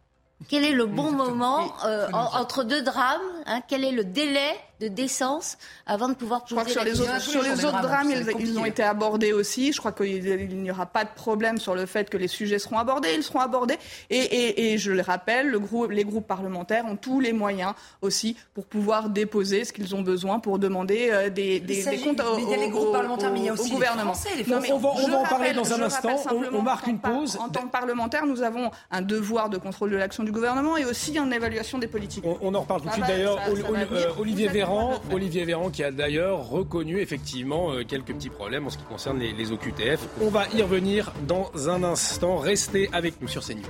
[0.49, 4.53] Quel est le bon moment euh, entre deux drames hein, Quel est le délai
[4.83, 7.81] de décence avant de pouvoir poser Je crois que sur les autres, sur les autres
[7.81, 9.71] drames, ils, ont été abordés aussi.
[9.71, 12.77] Je crois qu'il n'y aura pas de problème sur le fait que les sujets seront
[12.77, 13.09] abordés.
[13.15, 13.77] Ils seront abordés.
[14.09, 18.65] Et, je le rappelle, le groupe, les groupes parlementaires ont tous les moyens aussi pour
[18.65, 24.13] pouvoir déposer ce qu'ils ont besoin pour demander euh, des, des, comptes au, gouvernement.
[24.71, 26.15] On, va, en parler dans un instant.
[26.51, 27.37] On, marque une pause.
[27.37, 30.83] En tant que parlementaire, nous avons un devoir de contrôle de l'action du gouvernement et
[30.83, 32.25] aussi une évaluation des politiques.
[32.25, 33.39] On, en reparle tout de suite d'ailleurs.
[33.47, 38.69] Euh, Olivier Véran, Olivier Véran qui a d'ailleurs reconnu effectivement euh, quelques petits problèmes en
[38.69, 40.07] ce qui concerne les, les OQTF.
[40.21, 42.37] On va y revenir dans un instant.
[42.37, 43.61] Restez avec nous sur CNews.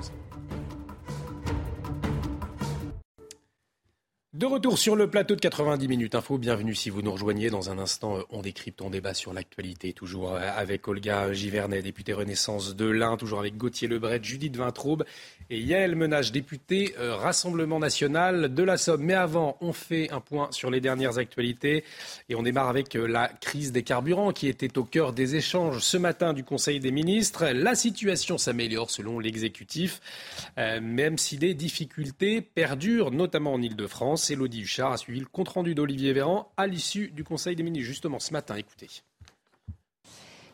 [4.34, 7.70] De retour sur le plateau de 90 minutes info, bienvenue si vous nous rejoignez dans
[7.70, 8.18] un instant.
[8.32, 13.38] On décrypte, on débat sur l'actualité, toujours avec Olga Givernet, députée Renaissance de l'Ain, toujours
[13.38, 15.06] avec Gauthier Lebret, Judith Vintraube
[15.50, 19.04] et Yael Menage, député euh, Rassemblement National de la Somme.
[19.04, 21.84] Mais avant, on fait un point sur les dernières actualités
[22.30, 25.80] et on démarre avec euh, la crise des carburants qui était au cœur des échanges
[25.80, 27.46] ce matin du Conseil des ministres.
[27.48, 30.02] La situation s'améliore selon l'exécutif,
[30.58, 34.32] euh, même si des difficultés perdurent, notamment en Ile-de-France.
[34.32, 38.20] Elodie Huchard a suivi le compte-rendu d'Olivier Véran à l'issue du Conseil des ministres, justement
[38.20, 38.56] ce matin.
[38.56, 38.90] Écoutez.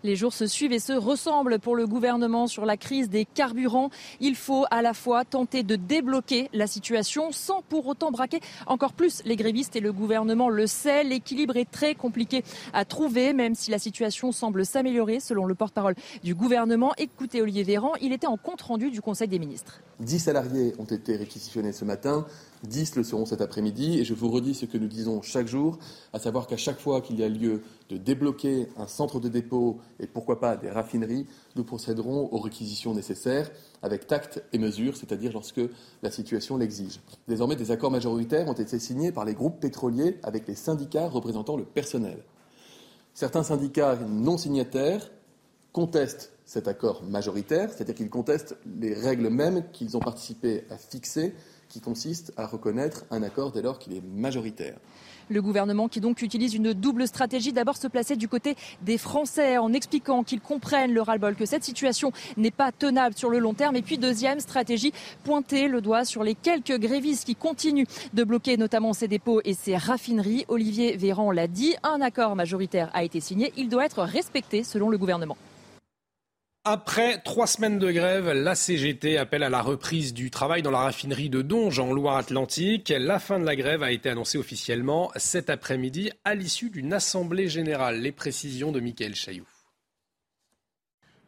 [0.04, 3.90] Les jours se suivent et se ressemblent pour le gouvernement sur la crise des carburants.
[4.22, 8.94] Il faut à la fois tenter de débloquer la situation sans pour autant braquer encore
[8.94, 11.04] plus les grévistes et le gouvernement le sait.
[11.04, 15.96] L'équilibre est très compliqué à trouver, même si la situation semble s'améliorer selon le porte-parole
[16.24, 16.94] du gouvernement.
[16.98, 19.82] Écoutez Olivier Véran, il était en compte rendu du Conseil des ministres.
[20.00, 22.26] 10 salariés ont été réquisitionnés ce matin.
[22.64, 24.00] 10 le seront cet après-midi.
[24.00, 25.78] Et je vous redis ce que nous disons chaque jour,
[26.14, 29.80] à savoir qu'à chaque fois qu'il y a lieu de débloquer un centre de dépôt
[30.00, 35.34] et pourquoi pas des raffineries, nous procéderons aux réquisitions nécessaires avec tact et mesure, c'est-à-dire
[35.34, 35.62] lorsque
[36.02, 37.02] la situation l'exige.
[37.28, 41.58] Désormais, des accords majoritaires ont été signés par les groupes pétroliers avec les syndicats représentant
[41.58, 42.24] le personnel.
[43.14, 45.12] Certains syndicats non signataires
[45.74, 51.36] contestent cet accord majoritaire, c'est-à-dire qu'ils contestent les règles mêmes qu'ils ont participé à fixer
[51.68, 54.76] qui consiste à reconnaître un accord dès lors qu'il est majoritaire.
[55.30, 57.54] Le gouvernement qui donc utilise une double stratégie.
[57.54, 61.64] D'abord se placer du côté des Français en expliquant qu'ils comprennent le ras-le-bol, que cette
[61.64, 63.76] situation n'est pas tenable sur le long terme.
[63.76, 64.92] Et puis deuxième stratégie,
[65.24, 67.86] pointer le doigt sur les quelques grévistes qui continuent
[68.16, 70.46] de bloquer notamment ces dépôts et ces raffineries.
[70.48, 73.54] Olivier Véran l'a dit, un accord majoritaire a été signé.
[73.56, 75.38] Il doit être respecté selon le gouvernement.
[76.66, 80.80] Après trois semaines de grève, la CGT appelle à la reprise du travail dans la
[80.80, 82.90] raffinerie de Donge en Loire-Atlantique.
[82.90, 87.48] La fin de la grève a été annoncée officiellement cet après-midi à l'issue d'une assemblée
[87.48, 88.02] générale.
[88.02, 89.48] Les précisions de Mickaël Chailloux.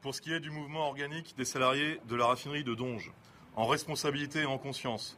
[0.02, 3.13] Pour ce qui est du mouvement organique des salariés de la raffinerie de Donge,
[3.56, 5.17] en responsabilité et en conscience,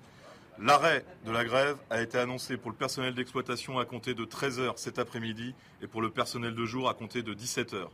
[0.59, 4.73] l'arrêt de la grève a été annoncé pour le personnel d'exploitation à compter de 13h
[4.75, 7.87] cet après-midi et pour le personnel de jour à compter de 17h.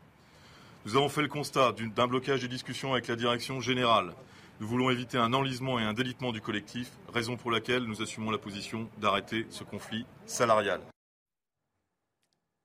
[0.85, 4.13] Nous avons fait le constat d'un blocage des discussions avec la direction générale.
[4.61, 8.31] Nous voulons éviter un enlisement et un délitement du collectif, raison pour laquelle nous assumons
[8.31, 10.79] la position d'arrêter ce conflit salarial.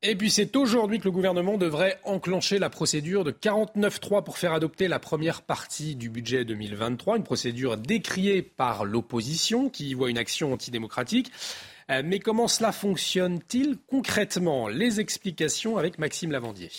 [0.06, 4.52] Et puis c'est aujourd'hui que le gouvernement devrait enclencher la procédure de 49.3 pour faire
[4.52, 10.10] adopter la première partie du budget 2023, une procédure décriée par l'opposition qui y voit
[10.10, 11.32] une action antidémocratique.
[11.90, 14.68] Euh, mais comment cela fonctionne-t-il concrètement?
[14.68, 16.70] Les explications avec Maxime Lavandier.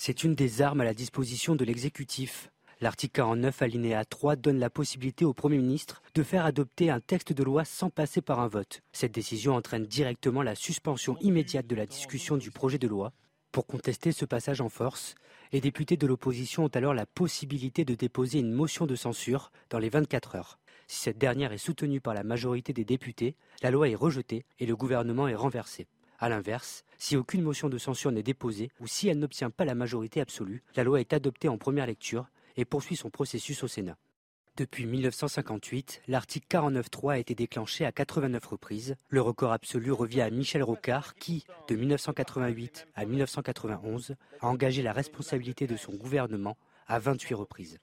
[0.00, 2.52] C'est une des armes à la disposition de l'exécutif.
[2.80, 7.32] L'article 49 alinéa 3 donne la possibilité au Premier ministre de faire adopter un texte
[7.32, 8.80] de loi sans passer par un vote.
[8.92, 13.12] Cette décision entraîne directement la suspension immédiate de la discussion du projet de loi.
[13.50, 15.16] Pour contester ce passage en force,
[15.50, 19.80] les députés de l'opposition ont alors la possibilité de déposer une motion de censure dans
[19.80, 20.60] les 24 heures.
[20.86, 23.34] Si cette dernière est soutenue par la majorité des députés,
[23.64, 25.88] la loi est rejetée et le gouvernement est renversé.
[26.20, 29.76] A l'inverse, si aucune motion de censure n'est déposée ou si elle n'obtient pas la
[29.76, 33.96] majorité absolue, la loi est adoptée en première lecture et poursuit son processus au Sénat.
[34.56, 38.96] Depuis 1958, l'article 49.3 a été déclenché à 89 reprises.
[39.08, 44.92] Le record absolu revient à Michel Rocard qui, de 1988 à 1991, a engagé la
[44.92, 46.56] responsabilité de son gouvernement
[46.88, 47.78] à 28 reprises.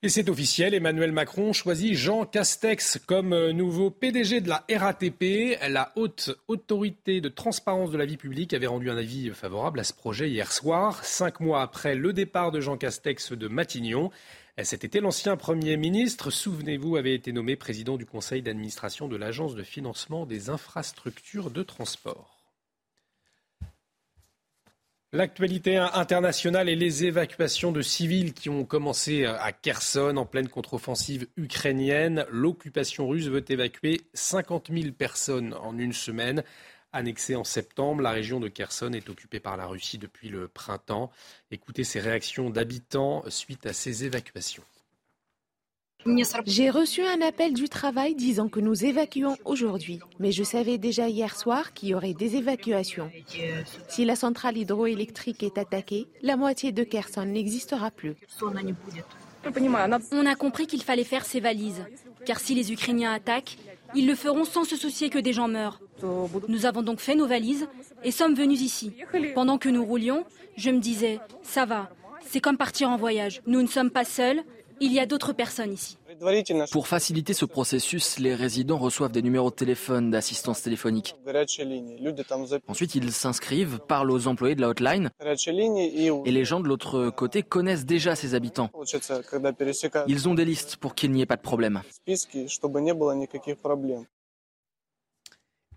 [0.00, 5.58] Et c'est officiel, Emmanuel Macron choisit Jean Castex comme euh, nouveau PDG de la RATP.
[5.68, 9.82] La haute autorité de transparence de la vie publique avait rendu un avis favorable à
[9.82, 14.12] ce projet hier soir, cinq mois après le départ de Jean Castex de Matignon.
[14.62, 19.56] Cet été, l'ancien Premier ministre, souvenez-vous, avait été nommé président du conseil d'administration de l'Agence
[19.56, 22.37] de financement des infrastructures de transport.
[25.14, 31.26] L'actualité internationale et les évacuations de civils qui ont commencé à Kherson en pleine contre-offensive
[31.38, 32.26] ukrainienne.
[32.28, 36.44] L'occupation russe veut évacuer 50 000 personnes en une semaine.
[36.92, 41.10] Annexée en septembre, la région de Kherson est occupée par la Russie depuis le printemps.
[41.50, 44.64] Écoutez ces réactions d'habitants suite à ces évacuations.
[46.46, 51.08] J'ai reçu un appel du travail disant que nous évacuons aujourd'hui, mais je savais déjà
[51.08, 53.10] hier soir qu'il y aurait des évacuations.
[53.88, 58.14] Si la centrale hydroélectrique est attaquée, la moitié de Kherson n'existera plus.
[60.12, 61.84] On a compris qu'il fallait faire ses valises,
[62.24, 63.58] car si les Ukrainiens attaquent,
[63.94, 65.80] ils le feront sans se soucier que des gens meurent.
[66.48, 67.68] Nous avons donc fait nos valises
[68.04, 68.92] et sommes venus ici.
[69.34, 70.24] Pendant que nous roulions,
[70.56, 71.90] je me disais, ça va,
[72.24, 73.42] c'est comme partir en voyage.
[73.46, 74.42] Nous ne sommes pas seuls,
[74.80, 75.96] il y a d'autres personnes ici.
[76.72, 81.14] Pour faciliter ce processus, les résidents reçoivent des numéros de téléphone d'assistance téléphonique.
[82.66, 87.42] Ensuite, ils s'inscrivent, parlent aux employés de la hotline et les gens de l'autre côté
[87.42, 88.70] connaissent déjà ces habitants.
[90.06, 91.82] Ils ont des listes pour qu'il n'y ait pas de problème.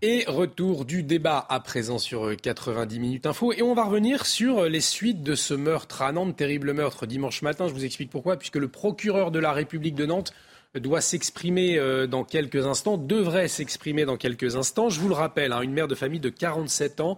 [0.04, 3.52] Et retour du débat à présent sur 90 minutes info.
[3.52, 7.40] Et on va revenir sur les suites de ce meurtre à Nantes, terrible meurtre dimanche
[7.42, 7.68] matin.
[7.68, 10.32] Je vous explique pourquoi, puisque le procureur de la République de Nantes
[10.80, 14.88] doit s'exprimer euh, dans quelques instants, devrait s'exprimer dans quelques instants.
[14.88, 17.16] Je vous le rappelle, hein, une mère de famille de 47 ans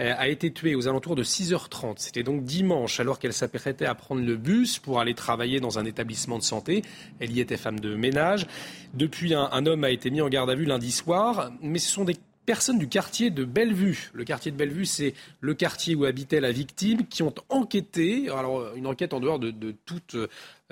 [0.00, 1.94] euh, a été tuée aux alentours de 6h30.
[1.98, 5.86] C'était donc dimanche, alors qu'elle s'apprêtait à prendre le bus pour aller travailler dans un
[5.86, 6.82] établissement de santé.
[7.20, 8.46] Elle y était femme de ménage.
[8.92, 12.04] Depuis, un homme a été mis en garde à vue lundi soir, mais ce sont
[12.04, 12.16] des
[12.46, 14.10] personnes du quartier de Bellevue.
[14.14, 18.74] Le quartier de Bellevue, c'est le quartier où habitait la victime, qui ont enquêté, alors
[18.76, 20.00] une enquête en dehors de, de tout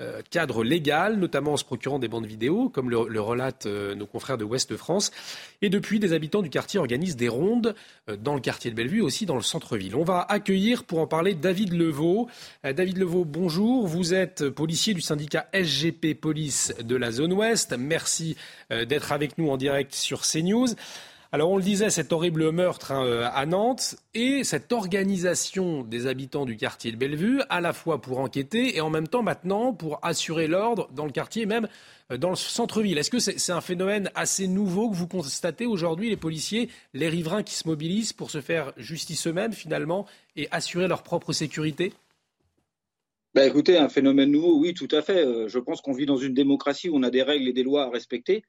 [0.01, 3.95] euh, cadre légal, notamment en se procurant des bandes vidéo, comme le, le relatent euh,
[3.95, 5.09] nos confrères de Ouest France.
[5.61, 7.75] Et depuis, des habitants du quartier organisent des rondes
[8.09, 9.95] euh, dans le quartier de Bellevue, aussi dans le centre-ville.
[9.95, 12.27] On va accueillir pour en parler David Levaux.
[12.63, 13.87] David Levaux, bonjour.
[13.87, 17.73] Vous êtes policier du syndicat SGP Police de la zone Ouest.
[17.77, 18.35] Merci
[18.69, 20.67] d'être avec nous en direct sur CNews.
[21.31, 26.07] Alors on le disait, cet horrible meurtre hein, euh, à Nantes et cette organisation des
[26.07, 29.73] habitants du quartier de Bellevue, à la fois pour enquêter et en même temps maintenant
[29.73, 31.67] pour assurer l'ordre dans le quartier, même
[32.11, 32.97] euh, dans le centre-ville.
[32.97, 37.43] Est-ce que c'est un phénomène assez nouveau que vous constatez aujourd'hui, les policiers, les riverains
[37.43, 41.93] qui se mobilisent pour se faire justice eux-mêmes finalement et assurer leur propre sécurité?
[43.35, 45.25] Bah écoutez, un phénomène nouveau, oui, tout à fait.
[45.25, 47.63] Euh, je pense qu'on vit dans une démocratie où on a des règles et des
[47.63, 48.43] lois à respecter.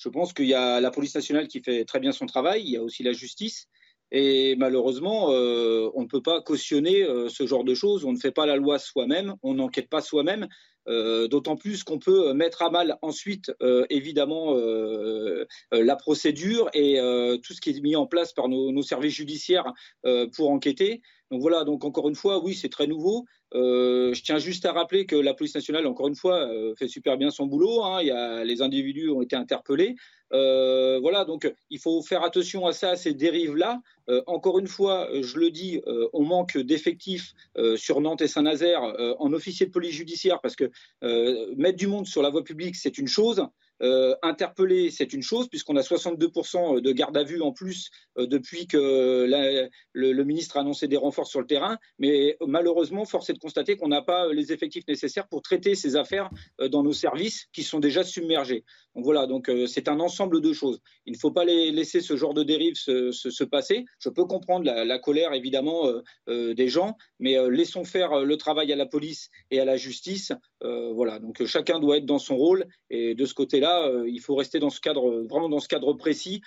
[0.00, 2.70] Je pense qu'il y a la police nationale qui fait très bien son travail, il
[2.70, 3.68] y a aussi la justice.
[4.12, 8.04] Et malheureusement, euh, on ne peut pas cautionner euh, ce genre de choses.
[8.04, 10.48] On ne fait pas la loi soi-même, on n'enquête pas soi-même.
[10.88, 13.52] Euh, d'autant plus qu'on peut mettre à mal ensuite,
[13.90, 14.54] évidemment,
[15.70, 16.96] la procédure et
[17.44, 19.70] tout ce qui est mis en place par nos, nos services judiciaires
[20.34, 21.02] pour enquêter.
[21.30, 23.26] Donc voilà, donc encore une fois, oui, c'est très nouveau.
[23.54, 26.88] Euh, je tiens juste à rappeler que la police nationale, encore une fois, euh, fait
[26.88, 27.82] super bien son boulot.
[27.82, 28.02] Hein.
[28.02, 29.96] Y a, les individus ont été interpellés.
[30.32, 33.80] Euh, voilà, donc il faut faire attention à ça, à ces dérives-là.
[34.26, 35.80] Encore une fois, je le dis,
[36.12, 37.32] on manque d'effectifs
[37.76, 38.82] sur Nantes et Saint-Nazaire
[39.20, 40.68] en officiers de police judiciaire parce que
[41.54, 43.46] mettre du monde sur la voie publique, c'est une chose.
[43.82, 48.26] Euh, interpeller, c'est une chose, puisqu'on a 62% de garde à vue en plus euh,
[48.26, 49.26] depuis que
[49.92, 51.78] le, ministre a annoncé des renforts sur le terrain.
[51.98, 55.96] Mais malheureusement, force est de constater qu'on n'a pas les effectifs nécessaires pour traiter ces
[55.96, 58.64] affaires euh, dans nos services qui sont déjà submergés.
[58.96, 60.80] Donc voilà, donc euh, c'est un ensemble de choses.
[61.06, 63.84] Il ne faut pas laisser ce genre de dérive se, se, se passer.
[64.00, 68.72] Je peux comprendre la, colère évidemment euh, euh des gens, mais laissons faire le travail
[68.72, 70.32] à la police et à la justice.
[70.60, 74.34] voilà, donc chacun doit être dans son rôle et de ce côté-là là, il faut
[74.34, 76.40] rester dans ce cadre, vraiment dans ce cadre précis.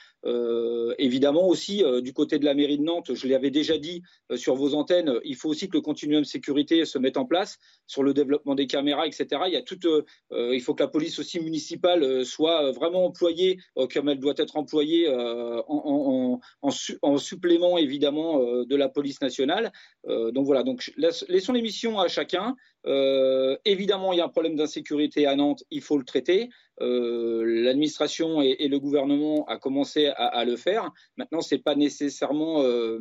[0.98, 4.02] Évidemment aussi, du côté de la mairie de Nantes, je l'avais déjà dit
[4.36, 7.58] sur vos antennes, il faut aussi que le continuum sécurité se mette en place
[7.88, 9.42] sur le développement des caméras, etc.
[10.32, 13.60] Il faut que la police aussi municipale soit vraiment employée
[13.94, 16.40] comme elle doit être employée en,
[17.18, 19.72] supplément évidemment de la police nationale.
[20.06, 22.56] Donc voilà, donc laissons les missions à chacun.
[22.86, 26.50] Euh, évidemment, il y a un problème d'insécurité à Nantes, il faut le traiter.
[26.82, 30.92] Euh, L'administration et, le gouvernement a commencé à, le faire.
[31.18, 33.00] Maintenant, ce n'est pas nécessairement euh,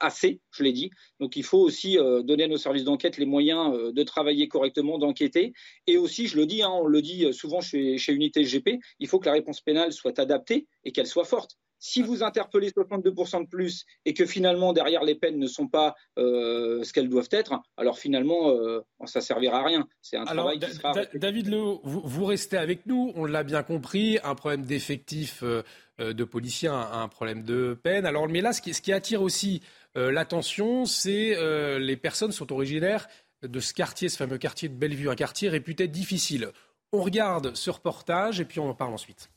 [0.00, 0.90] assez, je l'ai dit.
[1.18, 4.48] Donc, il faut aussi euh, donner à nos services d'enquête les moyens euh, de travailler
[4.48, 5.54] correctement, d'enquêter.
[5.86, 9.08] Et aussi, je le dis, hein, on le dit souvent chez, chez Unité SGP, il
[9.08, 11.58] faut que la réponse pénale soit adaptée et qu'elle soit forte.
[11.78, 15.94] Si vous interpellez 62% de plus et que finalement derrière les peines ne sont pas
[16.18, 19.88] euh, ce qu'elles doivent être, alors finalement euh, ça servira à rien.
[20.00, 20.94] C'est un travail qui sera.
[21.14, 23.12] David Le, vous, vous, restez avec nous.
[23.14, 25.62] On l'a bien compris, un problème d'effectif euh,
[25.98, 28.06] de policiers, un, problème de peine.
[28.06, 29.62] Alors mais là, ce qui, ce qui attire aussi
[29.94, 31.36] l'attention, c'est
[31.78, 33.08] les personnes sont originaires
[33.42, 36.50] de ce quartier, ce fameux quartier de Bellevue, un quartier réputé difficile.
[36.92, 39.30] On regarde ce reportage et puis on en parle ensuite.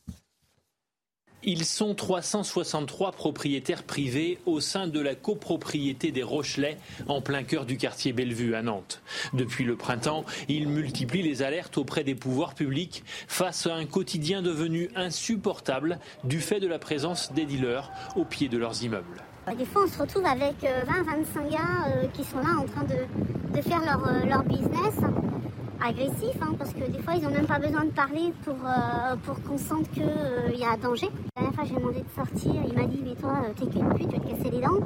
[1.43, 6.77] Ils sont 363 propriétaires privés au sein de la copropriété des Rochelais,
[7.07, 9.01] en plein cœur du quartier Bellevue à Nantes.
[9.31, 14.41] Depuis le printemps, ils multiplient les alertes auprès des pouvoirs publics face à un quotidien
[14.41, 19.23] devenu insupportable du fait de la présence des dealers au pied de leurs immeubles.
[19.57, 22.83] Des fois, on se retrouve avec 20-25 euh, gars euh, qui sont là en train
[22.83, 24.93] de, faire leur, euh, leur business
[25.83, 29.15] agressif, hein, parce que des fois, ils n'ont même pas besoin de parler pour, euh,
[29.23, 31.07] pour qu'on sente qu'il euh, y a un danger.
[31.35, 33.89] La dernière fois, j'ai demandé de sortir, il m'a dit, mais toi, euh, t'es qu'une
[33.93, 34.79] pute, tu vas te casser les dents.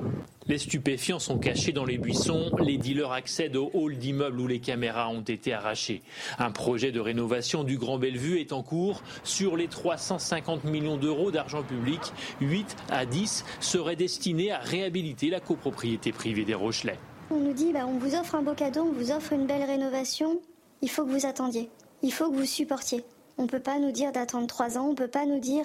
[0.47, 4.59] Les stupéfiants sont cachés dans les buissons, les dealers accèdent au hall d'immeubles où les
[4.59, 6.01] caméras ont été arrachées.
[6.37, 9.03] Un projet de rénovation du Grand Bellevue est en cours.
[9.23, 12.01] Sur les 350 millions d'euros d'argent public,
[12.41, 16.99] 8 à 10 seraient destinés à réhabiliter la copropriété privée des Rochelais.
[17.31, 19.63] On nous dit, bah, on vous offre un beau cadeau, on vous offre une belle
[19.63, 20.41] rénovation,
[20.83, 21.69] il faut que vous attendiez.
[22.03, 23.05] Il faut que vous supportiez.
[23.37, 24.87] On ne peut pas nous dire d'attendre trois ans.
[24.87, 25.63] On ne peut pas nous dire,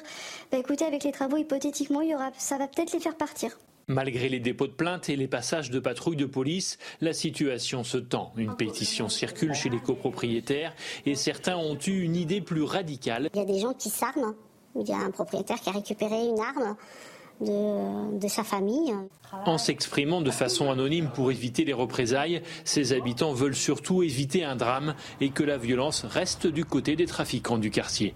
[0.53, 3.59] bah, écoutez, avec les travaux, hypothétiquement, il y aura, ça va peut-être les faire partir.
[3.89, 7.99] Malgré les dépôts de plainte et les passages de patrouilles de police, la situation se
[7.99, 8.33] tend.
[8.37, 10.73] Une pétition circule chez les copropriétaires
[11.05, 13.29] et certains ont eu une idée plus radicale.
[13.35, 14.35] Il y a des gens qui s'arment.
[14.77, 16.77] Il y a un propriétaire qui a récupéré une arme
[17.41, 18.95] de, sa famille.
[19.47, 24.57] En s'exprimant de façon anonyme pour éviter les représailles, ces habitants veulent surtout éviter un
[24.57, 28.15] drame et que la violence reste du côté des trafiquants du quartier.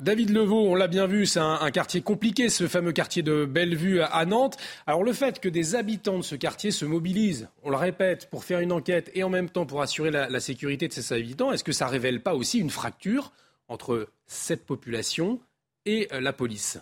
[0.00, 4.00] David Levaux, on l'a bien vu, c'est un, quartier compliqué, ce fameux quartier de Bellevue
[4.00, 4.56] à Nantes.
[4.84, 8.42] Alors le fait que des habitants de ce quartier se mobilisent, on le répète, pour
[8.42, 11.52] faire une enquête et en même temps pour assurer la, la sécurité de ces habitants,
[11.52, 13.32] est-ce que ça révèle pas aussi une fracture
[13.68, 15.38] entre cette population
[15.86, 16.80] et euh, la police?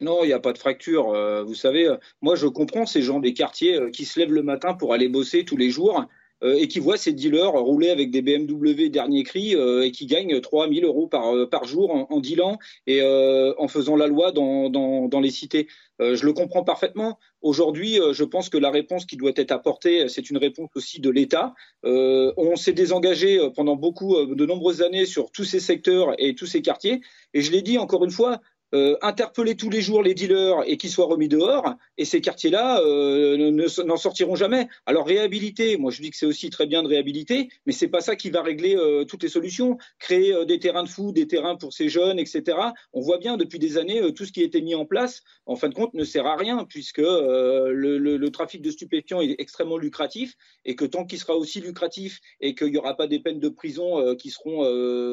[0.00, 1.10] Non, il n'y a pas de fracture.
[1.10, 4.32] Euh, vous savez, euh, moi je comprends ces gens des quartiers euh, qui se lèvent
[4.32, 6.06] le matin pour aller bosser tous les jours
[6.40, 10.72] et qui voient ces dealers rouler avec des BMW dernier cri et qui gagnent 3
[10.72, 15.08] 000 euros par, par jour en, en dealant et en faisant la loi dans, dans,
[15.08, 15.66] dans les cités.
[15.98, 17.18] je le comprends parfaitement.
[17.42, 21.10] Aujourd'hui, je pense que la réponse qui doit être apportée, c'est une réponse aussi de
[21.10, 21.54] l'État.
[21.82, 26.62] on s'est désengagé pendant beaucoup, de nombreuses années sur tous ces secteurs et tous ces
[26.62, 27.00] quartiers.
[27.34, 28.40] Et je l'ai dit encore une fois,
[28.74, 32.80] euh, interpeller tous les jours les dealers et qu'ils soient remis dehors, et ces quartiers-là
[32.82, 33.50] euh,
[33.84, 34.68] n'en sortiront jamais.
[34.84, 38.02] Alors réhabiliter, moi je dis que c'est aussi très bien de réhabiliter, mais c'est pas
[38.02, 39.78] ça qui va régler euh, toutes les solutions.
[39.98, 42.58] Créer des terrains de foot, des terrains pour ces jeunes, etc.
[42.92, 45.56] On voit bien depuis des années tout ce qui a été mis en place, en
[45.56, 50.34] fin de compte, ne sert à rien puisque le, trafic de stupéfiants est extrêmement lucratif
[50.66, 53.48] et que tant qu'il sera aussi lucratif et qu'il n'y aura pas des peines de
[53.48, 54.62] prison qui seront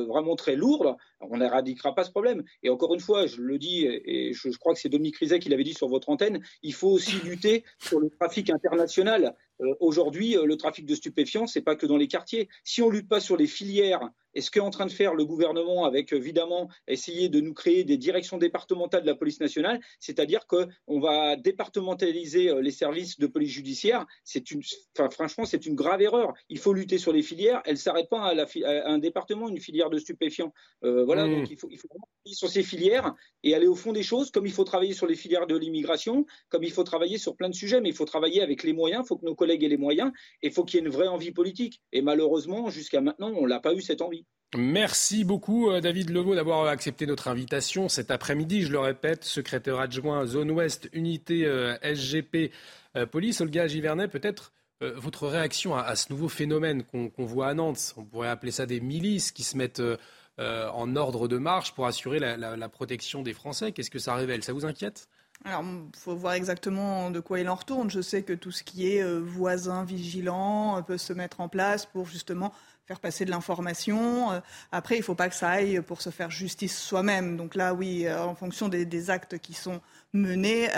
[0.05, 2.43] vraiment très lourdes, on n'éradiquera pas ce problème.
[2.63, 5.49] Et encore une fois, je le dis, et je, crois que c'est Dominique Rizet qui
[5.49, 9.35] l'avait dit sur votre antenne, il faut aussi lutter sur le trafic international.
[9.61, 12.49] Euh, aujourd'hui, euh, le trafic de stupéfiants, c'est pas que dans les quartiers.
[12.63, 15.25] Si on lutte pas sur les filières et ce qu'est en train de faire le
[15.25, 20.45] gouvernement avec évidemment essayer de nous créer des directions départementales de la police nationale, c'est-à-dire
[20.45, 24.61] qu'on va départementaliser euh, les services de police judiciaire, c'est une,
[24.97, 26.33] enfin, franchement, c'est une grave erreur.
[26.49, 27.61] Il faut lutter sur les filières.
[27.65, 30.53] Elle s'arrête pas à, la, à, un département, une filière de stupéfiants.
[30.83, 31.35] Euh, voilà, mmh.
[31.35, 34.31] donc il faut, il faut travailler sur ces filières et aller au fond des choses,
[34.31, 37.49] comme il faut travailler sur les filières de l'immigration, comme il faut travailler sur plein
[37.49, 39.03] de sujets, mais il faut travailler avec les moyens.
[39.05, 41.31] Il faut que nos collègues les moyens il faut qu'il y ait une vraie envie
[41.31, 41.81] politique.
[41.91, 44.25] Et malheureusement, jusqu'à maintenant, on l'a pas eu cette envie.
[44.57, 48.61] Merci beaucoup euh, David Legault d'avoir accepté notre invitation cet après-midi.
[48.61, 52.51] Je le répète, secrétaire adjoint Zone Ouest, unité euh, SGP
[52.95, 53.41] euh, Police.
[53.41, 57.93] Olga Givernet, peut-être votre réaction à, ce nouveau phénomène qu'on voit à Nantes?
[57.95, 59.81] On pourrait appeler ça des milices qui se mettent
[60.37, 63.71] en ordre de marche pour assurer la protection des Français.
[63.71, 64.43] Qu'est-ce que ça révèle?
[64.43, 65.07] Ça vous inquiète?
[65.45, 67.91] Alors, il faut voir exactement de quoi il en retourne.
[67.91, 71.49] Je sais que tout ce qui est euh, voisin vigilant euh, peut se mettre en
[71.49, 72.51] place pour justement
[72.87, 74.31] faire passer de l'information.
[74.31, 74.39] Euh,
[74.71, 77.37] après, il ne faut pas que ça aille pour se faire justice soi-même.
[77.37, 79.81] Donc là, oui, en fonction des, actes qui sont
[80.15, 80.69] menés,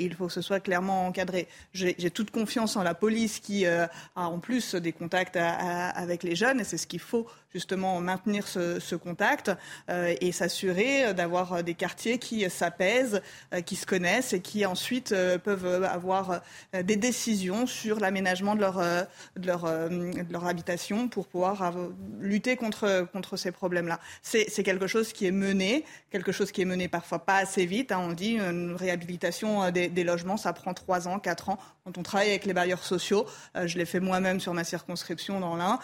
[0.00, 1.48] il faut que ce soit clairement encadré.
[1.72, 6.60] J'ai toute confiance en la police qui a en plus des contacts avec les jeunes,
[6.60, 9.50] et c'est ce qu'il faut justement maintenir ce, contact
[9.88, 13.22] euh, et s'assurer d'avoir des quartiers qui s'apaisent,
[13.54, 18.60] euh, qui se connaissent et qui ensuite euh, peuvent avoir des décisions sur l'aménagement de
[18.60, 21.74] leur, de, leur, de leur habitation pour pouvoir
[22.20, 24.00] lutter contre, contre ces problèmes-là.
[24.22, 27.92] C'est quelque chose qui est mené, quelque chose qui est mené parfois pas assez vite.
[27.92, 28.00] Hein.
[28.02, 28.38] on dit
[28.70, 31.58] une réhabilitation des, des, logements, ça prend trois ans, quatre ans.
[31.84, 35.56] Quand on travaille avec les bailleurs sociaux, je l'ai fait moi-même sur ma circonscription dans
[35.56, 35.78] l'Ain,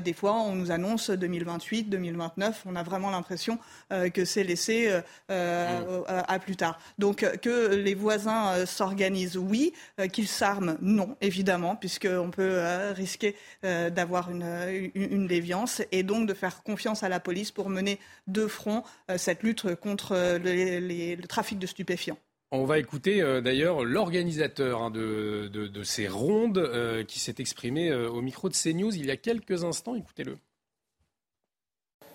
[0.00, 2.64] des fois on nous annonce 2028, 2029.
[2.66, 3.58] On a vraiment l'impression
[3.92, 6.78] euh, que c'est laissé euh, euh, à plus tard.
[6.98, 9.72] Donc que les voisins s'organisent, oui.
[10.12, 12.60] Qu'ils s'arment, non, évidemment, puisqu'on peut
[12.94, 18.46] risquer d'avoir une, déviance et donc de faire confiance à la police pour mener de
[18.46, 18.82] front
[19.16, 22.18] cette lutte contre le trafic de stupéfiants.
[22.50, 28.54] On va écouter d'ailleurs l'organisateur hein, de, ces rondes qui s'est exprimé au micro de
[28.54, 29.94] CNews il y a quelques instants.
[29.94, 30.38] Écoutez-le.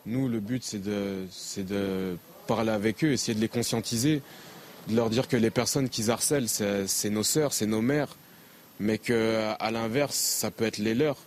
[0.05, 0.81] Nous, le but, c'est
[1.65, 2.17] de,
[2.47, 4.21] parler avec eux, essayer de les conscientiser,
[4.89, 8.17] de leur dire que les personnes qu'ils harcèlent, c'est nos sœurs, c'est nos mères,
[8.79, 11.17] mais qu'à l'inverse, ça peut être les leurs.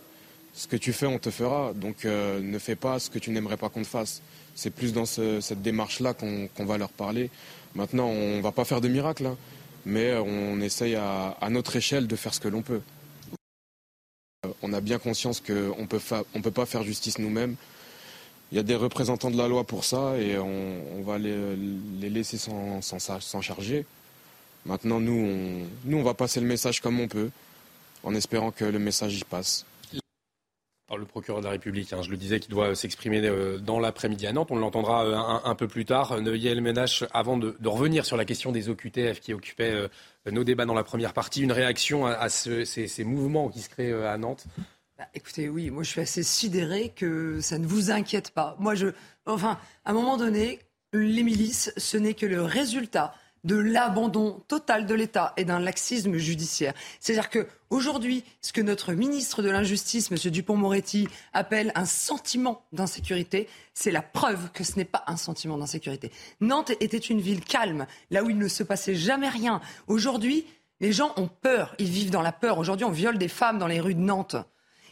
[0.53, 1.73] Ce que tu fais, on te fera.
[1.75, 4.23] Donc euh, ne fais pas ce que tu n'aimerais pas qu'on te fasse.
[4.55, 7.31] C'est plus dans cette démarche-là qu'on va leur parler.
[7.77, 9.37] Maintenant, on ne va pas faire de miracle, hein,
[9.85, 12.81] mais on essaye à, notre échelle de faire ce que l'on peut.
[14.63, 17.57] On a bien conscience qu'on ne peut pas faire justice nous-mêmes
[18.53, 21.57] il y a des représentants de la loi pour ça et on, va les,
[22.09, 23.85] laisser s'en charger.
[24.65, 27.31] Maintenant, nous nous, on va passer le message comme on peut,
[28.03, 29.65] en espérant que le message y passe.
[30.89, 33.81] Alors, le procureur de la République, hein, je le disais, qui doit s'exprimer euh, dans
[33.81, 34.53] l'après-midi à Nantes.
[34.53, 36.21] On l'entendra euh, un, peu plus tard.
[36.21, 39.89] Neuilly Ménage, avant de, revenir sur la question des OQTF qui occupait euh,
[40.31, 43.93] nos débats dans la première partie, une réaction à, ces, ces, mouvements qui se créent
[43.93, 44.45] à Nantes?
[44.97, 48.55] Bah, écoutez, oui, moi je suis assez sidéré que ça ne vous inquiète pas.
[48.61, 48.87] Moi, je,
[49.27, 50.61] enfin, à un moment donné,
[50.93, 53.13] les milices, ce n'est que le résultat
[53.47, 56.75] de l'abandon total de l'État et d'un laxisme judiciaire.
[56.99, 60.19] C'est-à-dire que aujourd'hui, ce que notre ministre de l'Injustice, M.
[60.31, 66.11] Dupont-Moretti, appelle un sentiment d'insécurité, c'est la preuve que ce n'est pas un sentiment d'insécurité.
[66.41, 69.61] Nantes était une ville calme, là où il ne se passait jamais rien.
[69.87, 70.45] Aujourd'hui,
[70.81, 72.59] les gens ont peur, ils vivent dans la peur.
[72.59, 74.37] Aujourd'hui, on viole des femmes dans les rues de Nantes.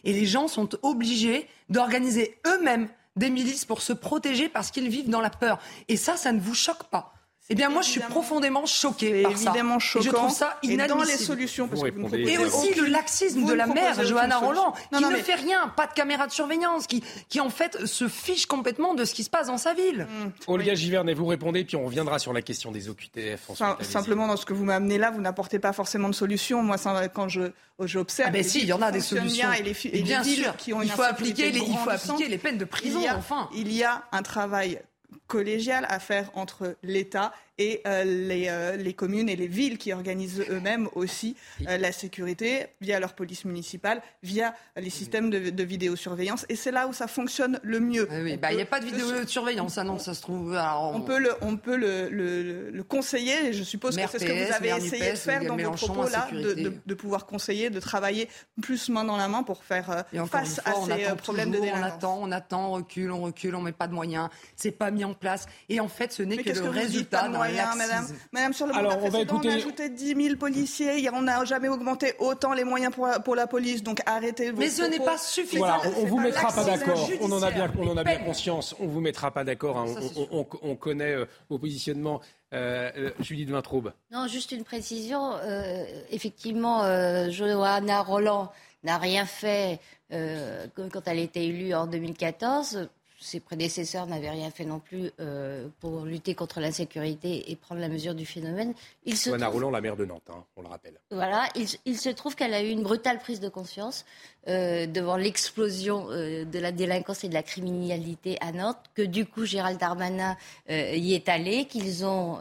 [0.04, 5.10] Et les gens sont obligés d'organiser eux-mêmes des milices pour se protéger parce qu'ils vivent
[5.10, 5.58] dans la peur.
[5.88, 7.13] Et ça, ça ne vous choque pas
[7.50, 9.50] eh bien, moi, je suis profondément choquée par ça.
[9.50, 10.04] évidemment choquant.
[10.04, 10.84] je trouve ça inadmissible.
[10.84, 14.72] Et dans les solutions, parce que Et aussi le laxisme de la mère, Johanna Roland,
[14.96, 18.46] qui ne fait rien, pas de caméra de surveillance, qui, qui en fait se fiche
[18.46, 20.06] complètement de ce qui se passe dans sa ville.
[20.08, 20.30] Mmh.
[20.46, 23.50] Olga Givernet, vous répondez, puis on reviendra sur la question des OQTF.
[23.82, 26.62] simplement, dans ce que vous m'amenez là, vous n'apportez pas forcément de solution.
[26.62, 26.76] Moi,
[27.12, 28.28] quand je j'observe.
[28.28, 29.52] Ah ben si, il y en a des solutions.
[29.52, 32.58] Et les, bien sûr, qui ont il faut appliquer les, il faut appliquer les peines
[32.58, 33.00] de prison.
[33.16, 34.80] enfin, il y a un travail
[35.26, 39.92] collégial à faire entre l'État et euh, les, euh, les, communes et les villes qui
[39.92, 41.36] organisent eux-mêmes aussi
[41.68, 46.46] euh, la sécurité via leur police municipale, via les systèmes de, de vidéosurveillance.
[46.48, 48.08] Et c'est là où ça fonctionne le mieux.
[48.10, 50.56] Oui, bah, il n'y a pas de vidéosurveillance, ça non, ça se trouve.
[50.56, 51.00] on...
[51.00, 54.46] peut le, on peut le, le, le conseiller, et je suppose que c'est ce que
[54.46, 58.28] vous avez essayé de faire dans vos propos là, de, de, pouvoir conseiller, de travailler
[58.62, 61.74] plus main dans la main pour faire face à ces problèmes de délinquance.
[61.74, 64.90] On attend, on attend, on recule, on recule, on met pas de moyens, c'est pas
[64.90, 65.46] mis en place.
[65.68, 67.28] Et en fait, ce n'est que le résultat
[67.76, 68.06] madame.
[68.32, 69.48] Madame, sur le Alors, on, va écouter...
[69.48, 71.08] on a ajouté 10 000 policiers.
[71.12, 73.82] On n'a jamais augmenté autant les moyens pour, pour la police.
[73.82, 75.66] Donc arrêtez vos Mais ce n'est pas suffisant.
[75.66, 77.10] Voilà, on ne vous mettra pas d'accord.
[77.20, 78.74] On en a bien, on en a bien conscience.
[78.80, 79.78] On ne vous mettra pas d'accord.
[79.78, 79.86] Hein.
[80.30, 82.20] On, on, connaît euh, vos positionnements.
[82.52, 83.92] Euh, euh Judith Vintraube.
[84.10, 85.32] Non, juste une précision.
[85.42, 88.52] Euh, effectivement, euh, Johanna Roland
[88.84, 89.80] n'a rien fait
[90.12, 92.88] euh, quand elle a été élue en 2014
[93.24, 97.88] ses prédécesseurs n'avaient rien fait non plus euh, pour lutter contre l'insécurité et prendre la
[97.88, 98.74] mesure du phénomène.
[99.06, 99.72] Il se trouve...
[99.72, 101.00] la maire de Nantes, hein, on le rappelle.
[101.10, 104.04] Voilà, il, se trouve qu'elle a eu une brutale prise de conscience
[104.46, 109.24] euh, devant l'explosion euh, de la délinquance et de la criminalité à Nantes, que du
[109.24, 110.36] coup Gérald Darmanin
[110.68, 112.40] y est allé, qu'ils ont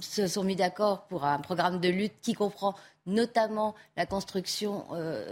[0.00, 2.74] se sont mis d'accord pour un programme de lutte qui comprend
[3.06, 4.84] notamment la construction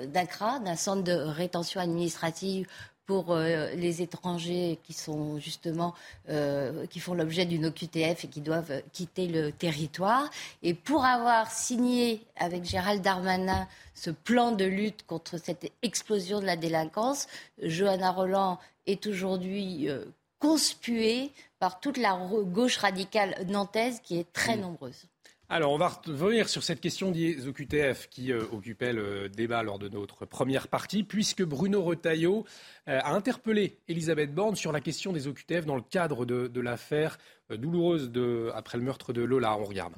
[0.08, 2.66] d'un CRA, d'un centre de rétention administrative
[3.10, 5.94] pour euh, les étrangers qui sont justement
[6.28, 10.30] euh, qui font l'objet d'une OQTF et qui doivent quitter le territoire.
[10.62, 16.46] Et pour avoir signé avec Gérald Darmanin ce plan de lutte contre cette explosion de
[16.46, 17.26] la délinquance,
[17.60, 20.04] Johanna Roland est aujourd'hui euh,
[20.38, 25.09] conspuée par toute la gauche radicale nantaise qui est très nombreuse.
[25.52, 29.80] Alors, on va revenir sur cette question des OQTF qui euh, occupait le débat lors
[29.80, 32.46] de notre première partie, puisque Bruno Retailleau
[32.86, 37.18] euh, a interpellé Elisabeth Borne sur la question des OQTF dans le cadre de, l'affaire
[37.50, 38.12] euh, douloureuse
[38.54, 39.58] après le meurtre de Lola.
[39.58, 39.94] On regarde.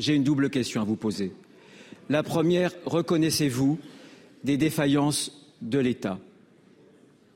[0.00, 1.32] J'ai une double question à vous poser.
[2.10, 3.78] La première, reconnaissez-vous
[4.42, 5.30] des défaillances
[5.62, 6.18] de l'État?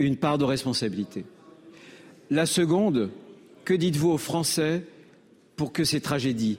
[0.01, 1.25] Une part de responsabilité.
[2.29, 3.11] La seconde,
[3.65, 4.83] que dites-vous aux Français
[5.55, 6.59] pour que ces tragédies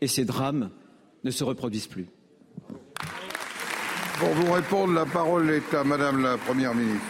[0.00, 0.70] et ces drames
[1.24, 2.06] ne se reproduisent plus.
[4.18, 7.06] Pour vous répondre, la parole est à Madame la Première ministre.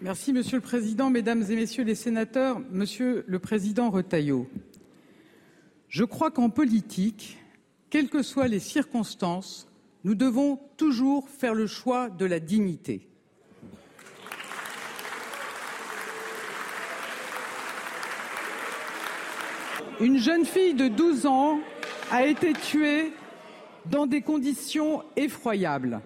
[0.00, 4.48] Merci, Monsieur le Président, Mesdames et Messieurs les sénateurs, Monsieur le Président Retailleau.
[5.88, 7.38] Je crois qu'en politique,
[7.90, 9.66] quelles que soient les circonstances,
[10.04, 13.08] nous devons toujours faire le choix de la dignité.
[20.00, 21.60] Une jeune fille de 12 ans
[22.10, 23.12] a été tuée
[23.86, 26.00] dans des conditions effroyables.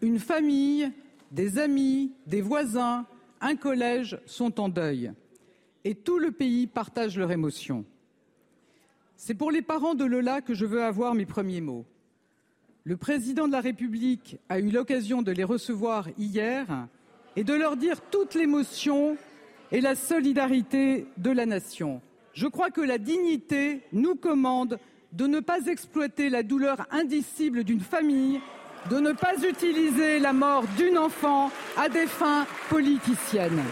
[0.00, 0.90] Une famille,
[1.30, 3.04] des amis, des voisins,
[3.42, 5.12] un collège sont en deuil.
[5.84, 7.84] Et tout le pays partage leur émotion.
[9.16, 11.84] C'est pour les parents de Lola que je veux avoir mes premiers mots.
[12.84, 16.88] Le président de la République a eu l'occasion de les recevoir hier
[17.36, 19.18] et de leur dire toute l'émotion
[19.72, 22.00] et la solidarité de la nation.
[22.34, 24.78] Je crois que la dignité nous commande
[25.12, 28.40] de ne pas exploiter la douleur indicible d'une famille,
[28.90, 33.62] de ne pas utiliser la mort d'une enfant à des fins politiciennes.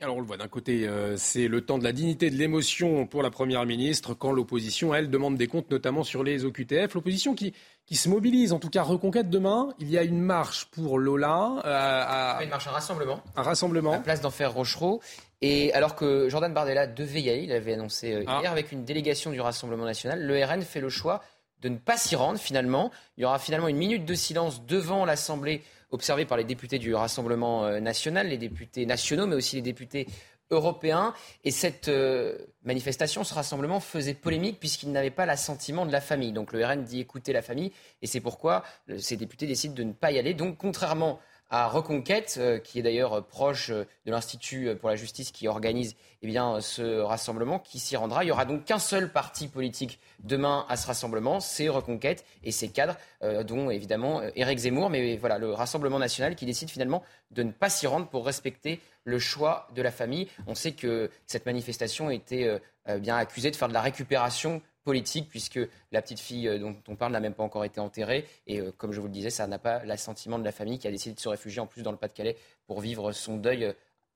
[0.00, 3.04] Alors on le voit, d'un côté, euh, c'est le temps de la dignité de l'émotion
[3.04, 6.94] pour la Première ministre, quand l'opposition, elle, demande des comptes, notamment sur les OQTF.
[6.94, 7.52] L'opposition qui,
[7.84, 9.74] qui se mobilise, en tout cas reconquête demain.
[9.80, 11.56] Il y a une marche pour Lola.
[11.64, 13.20] Euh, une marche, un rassemblement.
[13.34, 13.92] Un rassemblement.
[13.92, 15.00] À place d'Enfer Rochereau.
[15.40, 18.38] Et alors que Jordan Bardella devait y aller, il avait annoncé euh, ah.
[18.40, 21.22] hier avec une délégation du Rassemblement national, le RN fait le choix
[21.60, 22.92] de ne pas s'y rendre finalement.
[23.16, 26.94] Il y aura finalement une minute de silence devant l'Assemblée observée par les députés du
[26.94, 30.06] Rassemblement euh, national, les députés nationaux, mais aussi les députés
[30.50, 31.14] européens.
[31.44, 36.32] Et cette euh, manifestation, ce rassemblement faisait polémique puisqu'il n'avait pas l'assentiment de la famille.
[36.32, 37.72] Donc le RN dit écouter la famille
[38.02, 38.64] et c'est pourquoi
[38.98, 40.34] ces députés décident de ne pas y aller.
[40.34, 41.20] Donc contrairement
[41.50, 45.48] à Reconquête, euh, qui est d'ailleurs euh, proche euh, de l'Institut pour la justice qui
[45.48, 48.22] organise eh bien, ce rassemblement, qui s'y rendra.
[48.22, 52.50] Il n'y aura donc qu'un seul parti politique demain à ce rassemblement, c'est Reconquête et
[52.50, 52.96] ses cadres,
[53.44, 54.90] dont évidemment Éric Zemmour.
[54.90, 58.80] Mais voilà, le Rassemblement national qui décide finalement de ne pas s'y rendre pour respecter
[59.04, 60.26] le choix de la famille.
[60.48, 62.60] On sait que cette manifestation était
[62.98, 65.60] bien accusée de faire de la récupération politique, puisque
[65.92, 68.26] la petite fille euh, dont on parle n'a même pas encore été enterrée.
[68.46, 70.88] Et euh, comme je vous le disais, ça n'a pas l'assentiment de la famille qui
[70.88, 73.72] a décidé de se réfugier en plus dans le Pas-de-Calais pour vivre son deuil euh,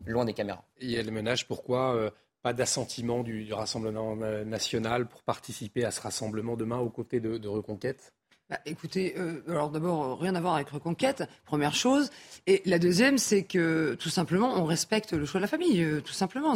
[0.07, 0.65] loin des caméras.
[0.81, 6.79] Et elle ménage pourquoi pas d'assentiment du, Rassemblement national pour participer à ce rassemblement demain
[6.79, 8.13] aux côtés de Reconquête?
[8.53, 12.11] Bah, écoutez, euh, alors d'abord, euh, rien à voir avec Reconquête, première chose.
[12.47, 16.03] Et la deuxième, c'est que tout simplement, on respecte le choix de la famille, euh,
[16.03, 16.53] tout simplement.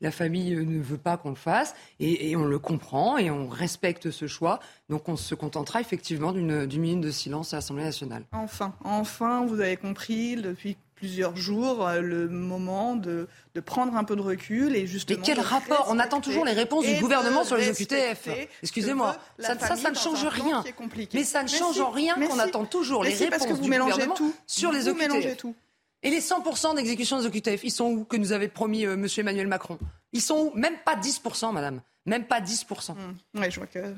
[0.00, 4.10] La, famille ne veut pas qu'on le fasse, et, on le comprend, et on respecte
[4.10, 4.58] ce choix.
[4.88, 8.24] Donc on se contentera effectivement d'une minute de silence à l'Assemblée nationale.
[8.32, 14.04] Enfin, enfin, vous avez compris, depuis plusieurs jours euh, le moment de, de, prendre un
[14.04, 15.18] peu de recul et justement.
[15.18, 15.86] Mais quel rapport?
[15.90, 18.28] On attend toujours les réponses du gouvernement sur les OQTF.
[18.62, 20.64] Excusez-moi, ça, ça, ne change rien.
[21.12, 24.88] Mais ça ne change en rien qu'on attend toujours les réponses du gouvernement sur les
[24.88, 25.36] OQTF.
[25.36, 25.54] Tout.
[26.02, 29.06] Et les 100% d'exécution des OQTF, ils sont où que nous avait promis euh, M.
[29.16, 29.78] Emmanuel Macron?
[30.12, 30.58] Ils sont où?
[30.58, 31.80] Même pas 10%, madame.
[32.06, 32.92] Même pas 10%.
[32.92, 33.40] Mmh.
[33.40, 33.94] Ouais, je vois que.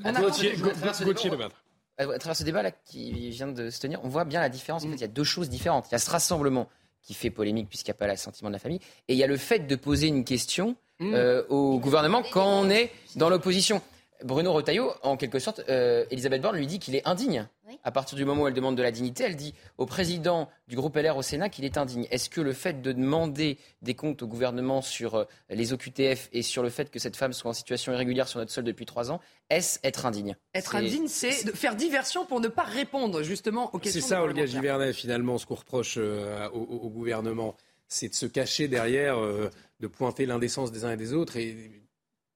[1.99, 4.83] À travers ce débat là qui vient de se tenir, on voit bien la différence.
[4.83, 5.87] En fait, il y a deux choses différentes.
[5.89, 6.69] Il y a ce rassemblement
[7.07, 8.81] qui fait polémique puisqu'il n'y a pas l'assentiment de la famille.
[9.07, 11.13] Et il y a le fait de poser une question mmh.
[11.13, 13.81] euh, au gouvernement quand on est dans l'opposition.
[14.23, 17.47] Bruno Retailleau, en quelque sorte, euh, Elisabeth Borne lui dit qu'il est indigne.
[17.83, 20.75] À partir du moment où elle demande de la dignité, elle dit au président du
[20.75, 22.07] groupe LR au Sénat qu'il est indigne.
[22.11, 26.41] Est-ce que le fait de demander des comptes au gouvernement sur euh, les OQTF et
[26.41, 29.11] sur le fait que cette femme soit en situation irrégulière sur notre sol depuis trois
[29.11, 30.35] ans, est-ce être indigne?
[30.53, 34.01] Être indigne, c'est de faire diversion pour ne pas répondre justement aux questions.
[34.01, 37.55] C'est ça, Olga Givernet, finalement, ce qu'on reproche euh, au, gouvernement,
[37.87, 41.86] c'est de se cacher derrière, de pointer l'indécence des uns et des autres et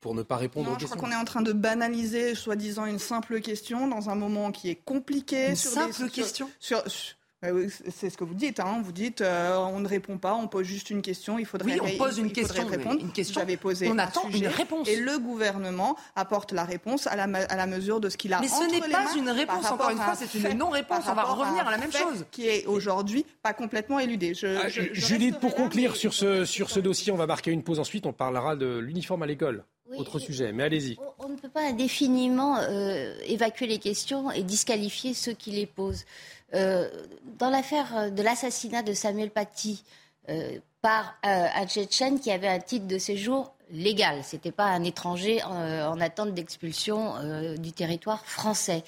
[0.01, 0.97] pour ne pas répondre non, aux je questions.
[0.97, 4.69] crois qu'on est en train de banaliser, soi-disant, une simple question dans un moment qui
[4.69, 5.49] est compliqué.
[5.49, 8.59] Une sur simple des, question sur, sur- oui, c'est ce que vous dites.
[8.59, 8.81] Hein.
[8.83, 11.39] Vous dites, euh, on ne répond pas, on pose juste une question.
[11.39, 12.99] Il faudrait, Oui, on pose une question, répondre.
[13.01, 14.87] une question, avez posé on un attend une réponse.
[14.87, 18.31] Et le gouvernement apporte la réponse à la, ma- à la mesure de ce qu'il
[18.35, 21.03] a Mais ce n'est pas une réponse, encore une fois, c'est une non-réponse.
[21.09, 22.25] On va à revenir à la même chose.
[22.29, 24.35] Qui est aujourd'hui pas complètement éludé.
[24.35, 27.25] Je, Ah, je- je Judith, pour conclure mais- sur ce, sur ce dossier, on va
[27.25, 27.79] marquer une pause.
[27.79, 29.63] Ensuite, on parlera de l'uniforme à l'école.
[29.91, 30.97] Oui, Autre et- sujet, mais allez-y.
[31.19, 36.05] On ne peut pas indéfiniment euh, évacuer les questions et disqualifier ceux qui les posent.
[36.53, 36.89] Euh,
[37.37, 39.83] dans l'affaire de l'assassinat de Samuel Paty
[40.29, 44.83] euh, par un Tchétchène qui avait un titre de séjour légal, ce n'était pas un
[44.83, 48.83] étranger en, en attente d'expulsion du territoire français.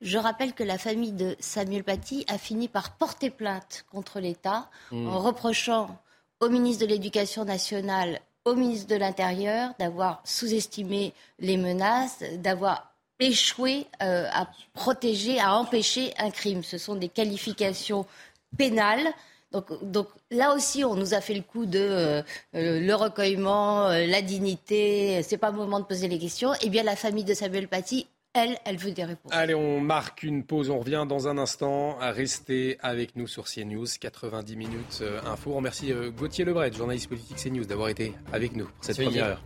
[0.00, 4.70] Je rappelle que la famille de Samuel Paty a fini par porter plainte contre l'État
[4.90, 5.08] Mm.
[5.08, 5.98] en reprochant
[6.40, 13.86] au ministre de l'Éducation nationale, au ministre de l'Intérieur d'avoir sous-estimé les menaces, d'avoir échoué
[14.02, 16.62] euh, à protéger, à empêcher un crime.
[16.62, 18.06] Ce sont des qualifications
[18.56, 19.06] pénales.
[19.52, 22.22] Donc, donc là aussi, on nous a fait le coup de euh,
[22.54, 25.22] euh, le recueillement, la dignité.
[25.22, 26.52] C'est pas le moment de poser les questions.
[26.60, 29.32] Eh bien, la famille de Samuel Paty, elle, elle veut des réponses.
[29.32, 30.68] Allez, on marque une pause.
[30.68, 31.96] On revient dans un instant.
[32.00, 33.86] Restez avec nous sur CNews.
[34.00, 35.52] 90 minutes euh, info.
[35.52, 39.24] On remercie euh, Gauthier Lebret, journaliste politique CNews, d'avoir été avec nous pour cette première
[39.24, 39.42] heure.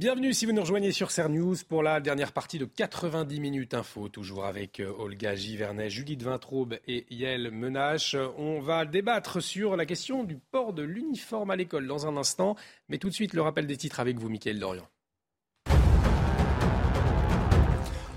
[0.00, 4.08] Bienvenue si vous nous rejoignez sur CNews pour la dernière partie de 90 minutes info,
[4.08, 8.16] toujours avec euh, Olga Givernet, Judith Vintraube et Yael Menache.
[8.38, 12.56] On va débattre sur la question du port de l'uniforme à l'école dans un instant,
[12.88, 14.88] mais tout de suite le rappel des titres avec vous, Mickaël Dorian.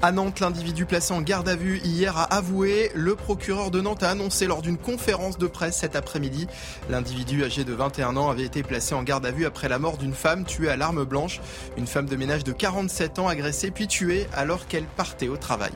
[0.05, 2.91] À Nantes, l'individu placé en garde à vue hier a avoué.
[2.93, 6.45] Le procureur de Nantes a annoncé lors d'une conférence de presse cet après-midi.
[6.89, 9.97] L'individu âgé de 21 ans avait été placé en garde à vue après la mort
[9.97, 11.39] d'une femme tuée à l'arme blanche.
[11.77, 15.71] Une femme de ménage de 47 ans agressée puis tuée alors qu'elle partait au travail.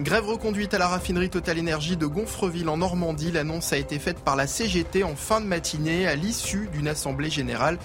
[0.00, 3.32] Grève reconduite à la raffinerie Total Énergie de Gonfreville en Normandie.
[3.32, 7.30] L'annonce a été faite par la CGT en fin de matinée à l'issue d'une assemblée
[7.30, 7.78] générale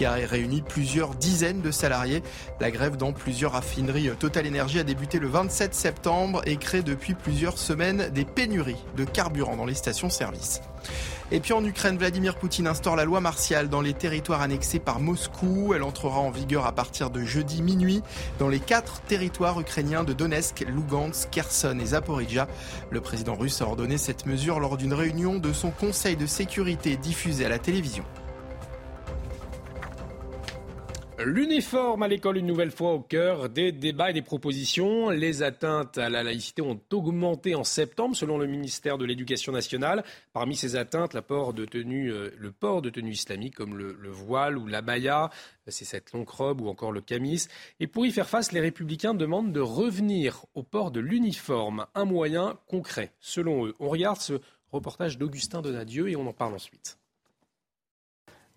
[0.00, 2.22] qui a réuni plusieurs dizaines de salariés.
[2.58, 7.12] La grève dans plusieurs raffineries Total Énergie a débuté le 27 septembre et crée depuis
[7.12, 10.62] plusieurs semaines des pénuries de carburant dans les stations-service.
[11.32, 15.00] Et puis en Ukraine, Vladimir Poutine instaure la loi martiale dans les territoires annexés par
[15.00, 15.74] Moscou.
[15.74, 18.02] Elle entrera en vigueur à partir de jeudi minuit
[18.38, 22.48] dans les quatre territoires ukrainiens de Donetsk, Lugansk, Kherson et Zaporizhia.
[22.90, 26.96] Le président russe a ordonné cette mesure lors d'une réunion de son conseil de sécurité
[26.96, 28.04] diffusée à la télévision.
[31.22, 35.10] L'uniforme à l'école, une nouvelle fois au cœur des débats et des propositions.
[35.10, 40.02] Les atteintes à la laïcité ont augmenté en septembre, selon le ministère de l'Éducation nationale.
[40.32, 45.28] Parmi ces atteintes, euh, le port de tenue islamique, comme le, le voile ou l'abaya,
[45.66, 47.48] c'est cette longue robe ou encore le camis.
[47.80, 52.06] Et pour y faire face, les républicains demandent de revenir au port de l'uniforme, un
[52.06, 53.74] moyen concret, selon eux.
[53.78, 54.40] On regarde ce
[54.72, 56.99] reportage d'Augustin Donadieu et on en parle ensuite.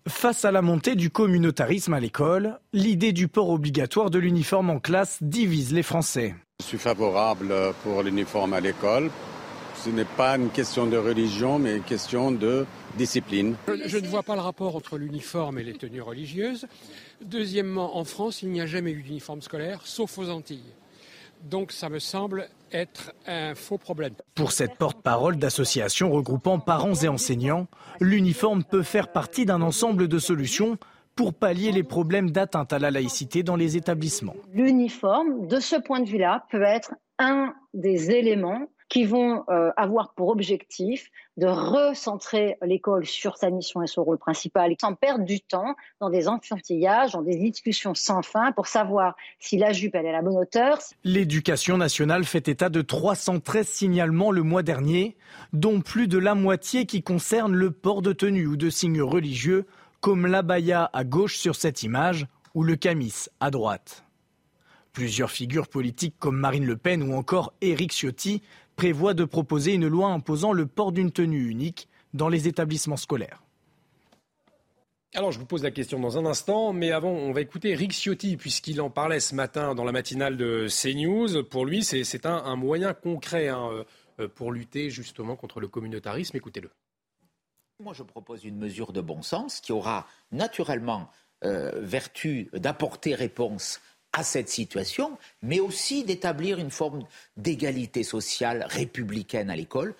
[0.06, 4.78] Face à la montée du communautarisme à l'école, l'idée du port obligatoire de l'uniforme en
[4.78, 6.34] classe divise les Français.
[6.60, 9.10] Je suis favorable pour l'uniforme à l'école.
[9.82, 12.66] Ce n'est pas une question de religion, mais une question de
[12.98, 13.56] discipline.
[13.66, 16.66] Je, je ne vois pas le rapport entre l'uniforme et les tenues religieuses.
[17.22, 20.74] Deuxièmement, en France, il n'y a jamais eu d'uniforme scolaire, sauf aux Antilles.
[21.44, 24.14] Donc ça me semble être un faux problème.
[24.34, 27.66] Pour cette porte-parole d'associations regroupant parents et enseignants,
[28.00, 30.76] l'uniforme peut faire partie d'un ensemble de solutions
[31.16, 34.34] pour pallier les problèmes d'atteinte à la laïcité dans les établissements.
[34.52, 40.14] L'uniforme, de ce point de vue-là, peut être un des éléments qui vont euh, avoir
[40.14, 45.40] pour objectif de recentrer l'école sur sa mission et son rôle principal, sans perdre du
[45.40, 50.08] temps dans des enfantillages, dans des discussions sans fin pour savoir si la jupe est
[50.08, 50.78] à la bonne hauteur.
[51.02, 55.16] L'éducation nationale fait état de 313 signalements le mois dernier,
[55.52, 59.66] dont plus de la moitié qui concernent le port de tenue ou de signes religieux,
[60.00, 64.04] comme l'abaya à gauche sur cette image ou le camis à droite.
[64.92, 68.42] Plusieurs figures politiques comme Marine Le Pen ou encore Éric Ciotti
[68.76, 73.42] prévoit de proposer une loi imposant le port d'une tenue unique dans les établissements scolaires.
[75.16, 77.92] Alors, je vous pose la question dans un instant, mais avant, on va écouter Rick
[77.92, 81.44] Ciotti, puisqu'il en parlait ce matin dans la matinale de CNews.
[81.44, 83.84] Pour lui, c'est un, un, moyen concret hein,
[84.34, 86.36] pour lutter justement contre le communautarisme.
[86.36, 86.70] Écoutez-le.
[87.80, 91.10] Moi, je propose une mesure de bon sens qui aura naturellement
[91.44, 93.80] euh, vertu d'apporter réponse
[94.14, 97.02] à cette situation, mais aussi d'établir une forme
[97.36, 99.94] d'égalité sociale républicaine à l'école.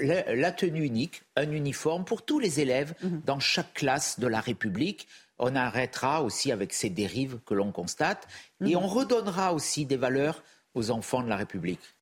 [0.00, 3.22] la, tenue unique, un uniforme pour tous les élèves mhm.
[3.24, 5.06] dans chaque classe de la République.
[5.38, 8.26] On arrêtera aussi avec ces dérives que l'on constate
[8.64, 8.82] et mhm.
[8.82, 10.42] on redonnera aussi des valeurs
[10.74, 11.94] aux enfants de la République.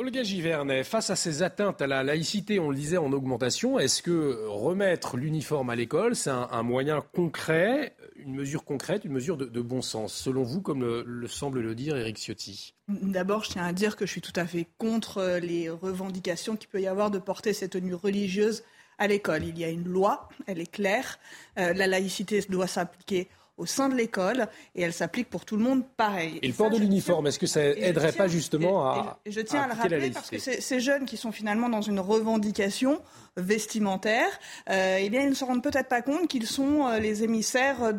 [0.00, 4.02] Olga Givernet, face à ces atteintes à la laïcité, on le disait, en augmentation, est-ce
[4.02, 9.60] que remettre l'uniforme à l'école, c'est un, moyen concret, une mesure concrète, une mesure de,
[9.60, 12.72] bon sens, selon vous, comme le, semble le dire Eric Ciotti?
[12.88, 16.56] D'abord, je tiens à dire que je suis tout à fait contre euh, les revendications
[16.56, 18.62] qu'il peut y avoir de porter cette tenue religieuse
[18.96, 19.44] à l'école.
[19.44, 21.18] Il y a une loi, elle est claire,
[21.58, 23.28] euh, la laïcité doit s'appliquer
[23.60, 26.38] au sein de l'école et elle s'applique pour tout le monde pareil.
[26.42, 29.18] Et, le port de l'uniforme, est-ce que ça aiderait pas justement à.
[29.26, 33.00] je tiens à, le rappeler parce que ces jeunes qui sont finalement dans une revendication
[33.36, 34.28] vestimentaire,
[34.68, 37.94] euh, eh bien, ils ne se rendent peut-être pas compte qu'ils sont euh, les émissaires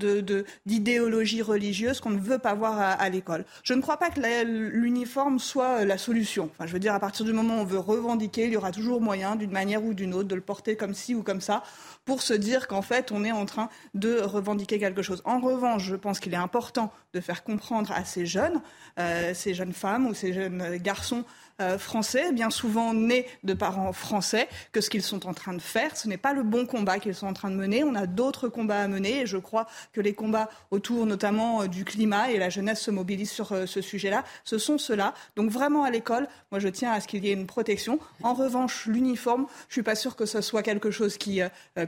[0.66, 3.45] d'idéologies de, religieuses qu'on ne veut pas voir à, l'école.
[3.64, 6.49] Je ne crois pas que l'uniforme soit euh, la solution.
[6.53, 8.72] Enfin, je veux dire, à partir du moment où on veut revendiquer, il y aura
[8.72, 11.64] toujours moyen, d'une manière ou d'une autre, de le porter comme ci ou comme ça,
[12.06, 15.22] pour se dire qu'en fait, on est en train de revendiquer quelque chose.
[15.26, 18.62] En revanche, je pense qu'il est important de faire comprendre à ces jeunes,
[18.99, 21.24] euh, ces jeunes femmes ou ces jeunes garçons
[21.62, 25.62] euh, français, bien souvent nés de parents français, que ce qu'ils sont en train de
[25.62, 27.84] faire, ce n'est pas le bon combat qu'ils sont en train de mener.
[27.84, 31.68] On a d'autres combats à mener et je crois que les combats autour notamment euh,
[31.68, 34.24] du climat et la jeunesse se mobilisent sur euh, ce sujet-là.
[34.43, 35.14] Ce sont ceux-là.
[35.36, 37.99] Donc vraiment à l'école, moi je tiens à ce qu'il y ait une protection.
[38.24, 41.41] En revanche, l'uniforme, je suis pas sûre que ce soit quelque chose qui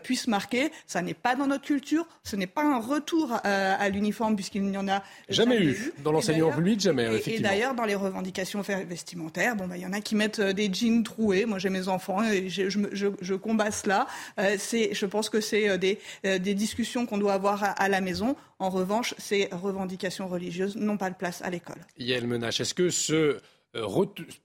[0.03, 0.71] puisse marquer.
[0.88, 2.07] Ça n'est pas dans notre culture.
[2.24, 5.93] Ce n'est pas un retour à l'uniforme puisqu'il n'y en a jamais, eu.
[6.03, 7.21] Dans l'enseignement public, jamais.
[7.26, 10.53] Et, et d'ailleurs dans les revendications vestimentaires, bah, il y en a qui mettent euh,
[10.53, 11.45] des jeans troués.
[11.45, 14.07] Moi, j'ai mes enfants et je, je, combats cela.
[14.39, 18.36] Euh, je pense que c'est euh, des, discussions qu'on doit avoir à, la maison.
[18.59, 21.80] En revanche, ces revendications religieuses n'ont pas de place à l'école.
[21.97, 23.39] Yael Menache, est-ce que ce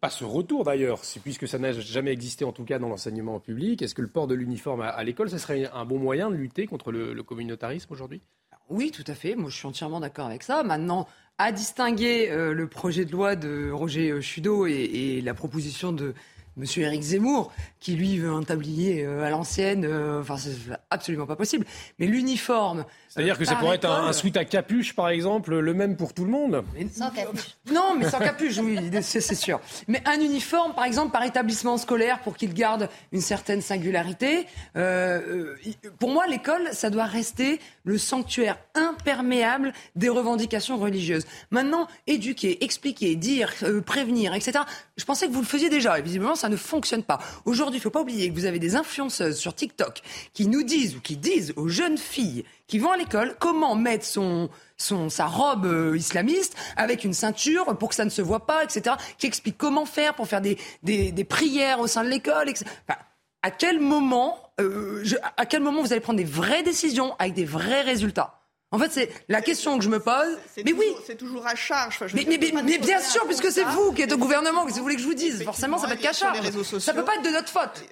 [0.01, 3.83] pas ce retour d'ailleurs, puisque ça n'a jamais existé en tout cas dans l'enseignement public.
[3.83, 6.66] Est-ce que le port de l'uniforme à, l'école, ce serait un bon moyen de lutter
[6.66, 8.23] contre le, communautarisme aujourd'hui?
[8.69, 9.35] Oui, tout à fait.
[9.35, 10.62] Moi, je suis entièrement d'accord avec ça.
[10.62, 11.07] Maintenant,
[11.39, 16.14] à distinguer euh, le projet de loi de Roger euh, Chudeau et, la proposition de
[16.59, 16.64] M.
[16.77, 19.87] Éric Zemmour, qui lui veut un tablier euh, à l'ancienne,
[20.21, 20.57] enfin c'est
[20.91, 21.64] absolument pas possible.
[21.99, 25.96] Mais l'uniforme, c'est-à-dire que ça pourrait être un, suite à capuche, par exemple, le même
[25.96, 27.56] pour tout le monde Sans capuche.
[27.72, 29.61] Non, mais sans capuche, oui, c'est sûr.
[29.88, 34.46] Mais un uniforme, par exemple, par établissement scolaire, pour qu'il garde une certaine singularité.
[34.76, 35.54] Euh,
[35.98, 41.26] pour moi, l'école, ça doit rester le sanctuaire imperméable des revendications religieuses.
[41.50, 44.61] Maintenant, éduquer, expliquer, dire, euh, prévenir, etc.
[44.96, 47.18] Je pensais que vous le faisiez déjà, et visiblement, ça ne fonctionne pas.
[47.44, 50.02] Aujourd'hui, il ne faut pas oublier que vous avez des influenceuses sur TikTok
[50.32, 54.05] qui nous disent ou qui disent aux jeunes filles qui vont à l'école comment mettre
[54.05, 58.47] son, son, sa robe euh, islamiste avec une ceinture pour que ça ne se voit
[58.47, 58.95] pas, etc.
[59.19, 62.66] Qui explique comment faire pour faire des, des, des prières au sein de l'école, etc.
[62.89, 63.01] Enfin,
[63.43, 67.35] à quel moment, euh, je, à quel moment vous allez prendre des vraies décisions avec
[67.35, 68.38] des vrais résultats?
[68.71, 70.37] En fait, c'est la question que je me pose.
[70.62, 71.99] Mais oui, c'est toujours à charge.
[72.14, 75.01] mais, mais, bien sûr, puisque c'est vous qui êtes au gouvernement, que vous voulez que
[75.01, 76.39] je vous dise, forcément, ça va être qu'à charge.
[76.79, 77.83] Ça peut pas être de notre faute.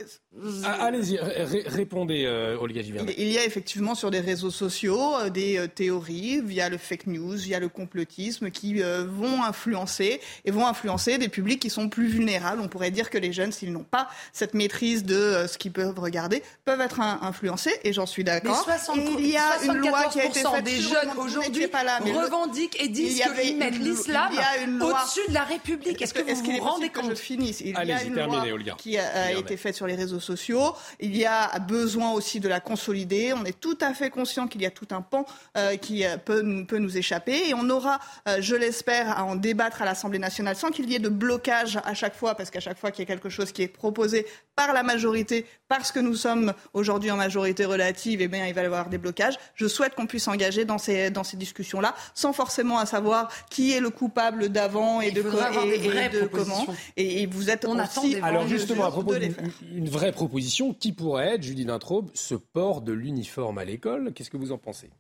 [0.64, 2.83] Ah, allez-y, répondez, euh, Olga.
[3.16, 7.07] Il y a effectivement sur les réseaux sociaux euh, des euh, théories via le fake
[7.07, 12.07] news, via le complotisme, qui vont influencer et vont influencer des publics qui sont plus
[12.07, 12.61] vulnérables.
[12.61, 15.99] On pourrait dire que les jeunes, s'ils n'ont pas cette maîtrise de ce qu'ils peuvent
[15.99, 17.72] regarder, peuvent être influencés.
[17.85, 18.68] Et j'en suis d'accord.
[18.95, 23.22] Il y a une loi qui a été faite des jeunes aujourd'hui revendiquent et disent
[23.22, 24.32] qu'ils mettent l'islam
[24.80, 26.02] au-dessus de la République.
[26.02, 28.44] Est-ce que vous vous rendez compte Il y a une loi
[28.76, 30.74] qui a été faite sur les réseaux sociaux.
[31.00, 33.32] Il y a besoin aussi de la consolider.
[33.32, 35.24] On est tout à fait conscient qu'il y a tout un pan
[35.56, 37.48] euh, qui euh, peut, peut nous échapper.
[37.48, 40.94] Et on aura, euh, je l'espère, à en débattre à l'Assemblée nationale sans qu'il y
[40.94, 43.52] ait de blocage à chaque fois, parce qu'à chaque fois qu'il y a quelque chose
[43.52, 48.28] qui est proposé par la majorité, parce que nous sommes aujourd'hui en majorité relative, eh
[48.28, 49.34] bien, il va y avoir des blocages.
[49.54, 53.72] Je souhaite qu'on puisse engager dans ces, dans ces discussions-là, sans forcément à savoir qui
[53.72, 56.66] est le coupable d'avant et, de, comment.
[56.96, 61.42] Et, vous êtes On aussi Alors justement, à propos d'une vraie proposition, qui pourrait être,
[61.42, 64.12] Julie Dintraube, ce port de l'uniforme à l'école?
[64.14, 64.90] Qu'est-ce que vous en pensez?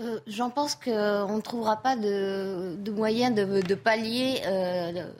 [0.00, 5.10] Euh, J'en pense qu'on ne trouvera pas de, de moyen de, de pallier euh,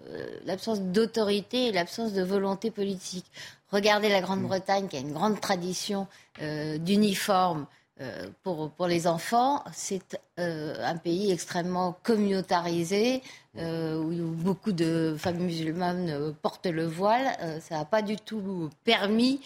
[0.45, 3.27] l'absence d'autorité et l'absence de volonté politique.
[3.73, 6.07] Regardez la Grande-Bretagne qui a une grande tradition
[6.41, 7.67] euh, d'uniforme
[8.01, 13.23] euh, pour, les enfants, c'est euh, un pays extrêmement communautarisé,
[13.57, 17.37] euh, où beaucoup de femmes musulmanes portent le voile.
[17.61, 19.41] ça n'a pas du tout permis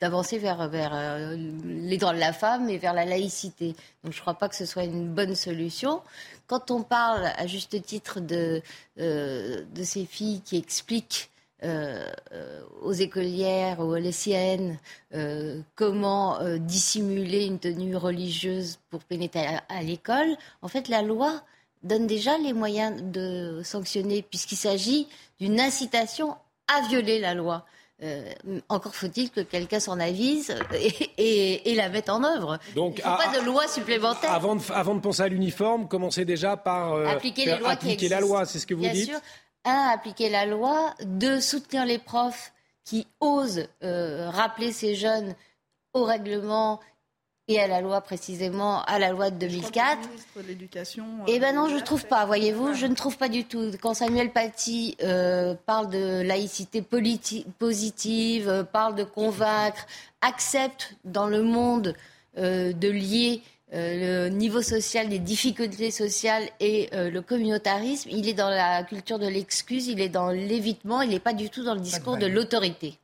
[0.00, 3.74] d'avancer vers, vers les droits de la femme et vers la laïcité.
[4.04, 6.00] Donc je ne crois pas que ce soit une bonne solution.
[6.46, 8.62] Quand on parle à juste titre de
[8.96, 11.28] ces filles qui expliquent
[11.64, 12.04] euh,
[12.82, 14.78] aux écolières, aux lycéennes,
[15.14, 21.40] euh, comment euh, dissimuler une tenue religieuse pour pénétrer à, l'école, en fait, la loi
[21.82, 25.08] donne déjà les moyens de sanctionner, puisqu'il s'agit
[25.40, 26.36] d'une incitation
[26.68, 27.64] à violer la loi.
[28.68, 30.54] encore faut-il que quelqu'un s'en avise
[31.16, 32.58] et, la mette en œuvre.
[32.74, 34.30] Donc, Il faut pas de loi supplémentaire.
[34.30, 38.58] Avant de, avant de penser à l'uniforme, commencez déjà par appliquer, appliquer la loi, c'est
[38.58, 39.20] ce que vous Bien dites sûr
[39.66, 42.52] un, appliquer la loi, deux, soutenir les profs
[42.84, 45.34] qui osent euh, rappeler ces jeunes
[45.92, 46.80] au règlement
[47.48, 50.08] et à la loi précisément, à la loi de 2004.
[51.28, 53.70] Eh ben non, je ne trouve pas, voyez-vous, je ne trouve pas du tout.
[53.80, 59.86] Quand Samuel Paty euh, parle de laïcité positive, euh, parle de convaincre,
[60.20, 61.94] accepte dans le monde
[62.36, 63.40] de lier
[63.74, 68.84] euh, le niveau social, des difficultés sociales et euh, le communautarisme, il est dans la
[68.84, 72.16] culture de l'excuse, il est dans l'évitement, il n'est pas du tout dans le discours
[72.16, 72.98] de l'autorité.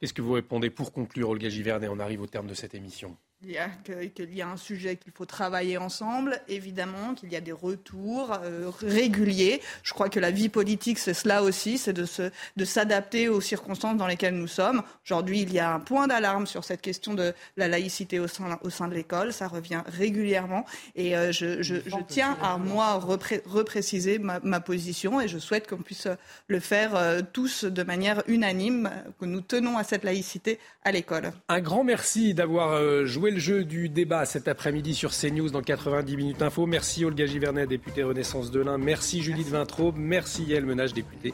[0.00, 3.16] Qu'est-ce que vous répondez pour conclure, Olga Givernet On arrive au terme de cette émission?
[3.42, 3.68] Il y a,
[4.14, 8.32] qu'il y a un sujet qu'il faut travailler ensemble, évidemment, qu'il y a des retours
[8.42, 9.60] euh, réguliers.
[9.82, 13.42] Je crois que la vie politique, c'est cela aussi, c'est de, se, de s'adapter aux
[13.42, 14.82] circonstances dans lesquelles nous sommes.
[15.04, 18.58] Aujourd'hui, il y a un point d'alarme sur cette question de la laïcité au sein,
[18.62, 19.34] au sein de l'école.
[19.34, 20.64] Ça revient régulièrement.
[20.94, 25.68] Et euh, je, je, je, tiens à, moi, repréciser ma, ma, position et je souhaite
[25.68, 26.08] qu'on puisse
[26.48, 31.32] le faire euh, tous de manière unanime, que nous tenons à cette laïcité à l'école.
[31.48, 36.16] Un grand merci d'avoir joué le jeu du débat cet après-midi sur CNews dans 90
[36.16, 36.66] minutes info.
[36.66, 38.78] Merci Olga Givernet, députée Renaissance de l'Ain.
[38.78, 39.96] Merci Judith Vintraube.
[39.96, 41.32] Merci Yael Menage, députée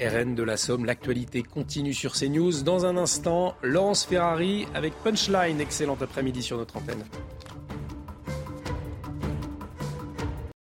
[0.00, 0.84] RN de la Somme.
[0.84, 2.62] L'actualité continue sur CNews.
[2.62, 5.60] Dans un instant, Laurence Ferrari avec Punchline.
[5.60, 7.04] Excellent après-midi sur notre antenne.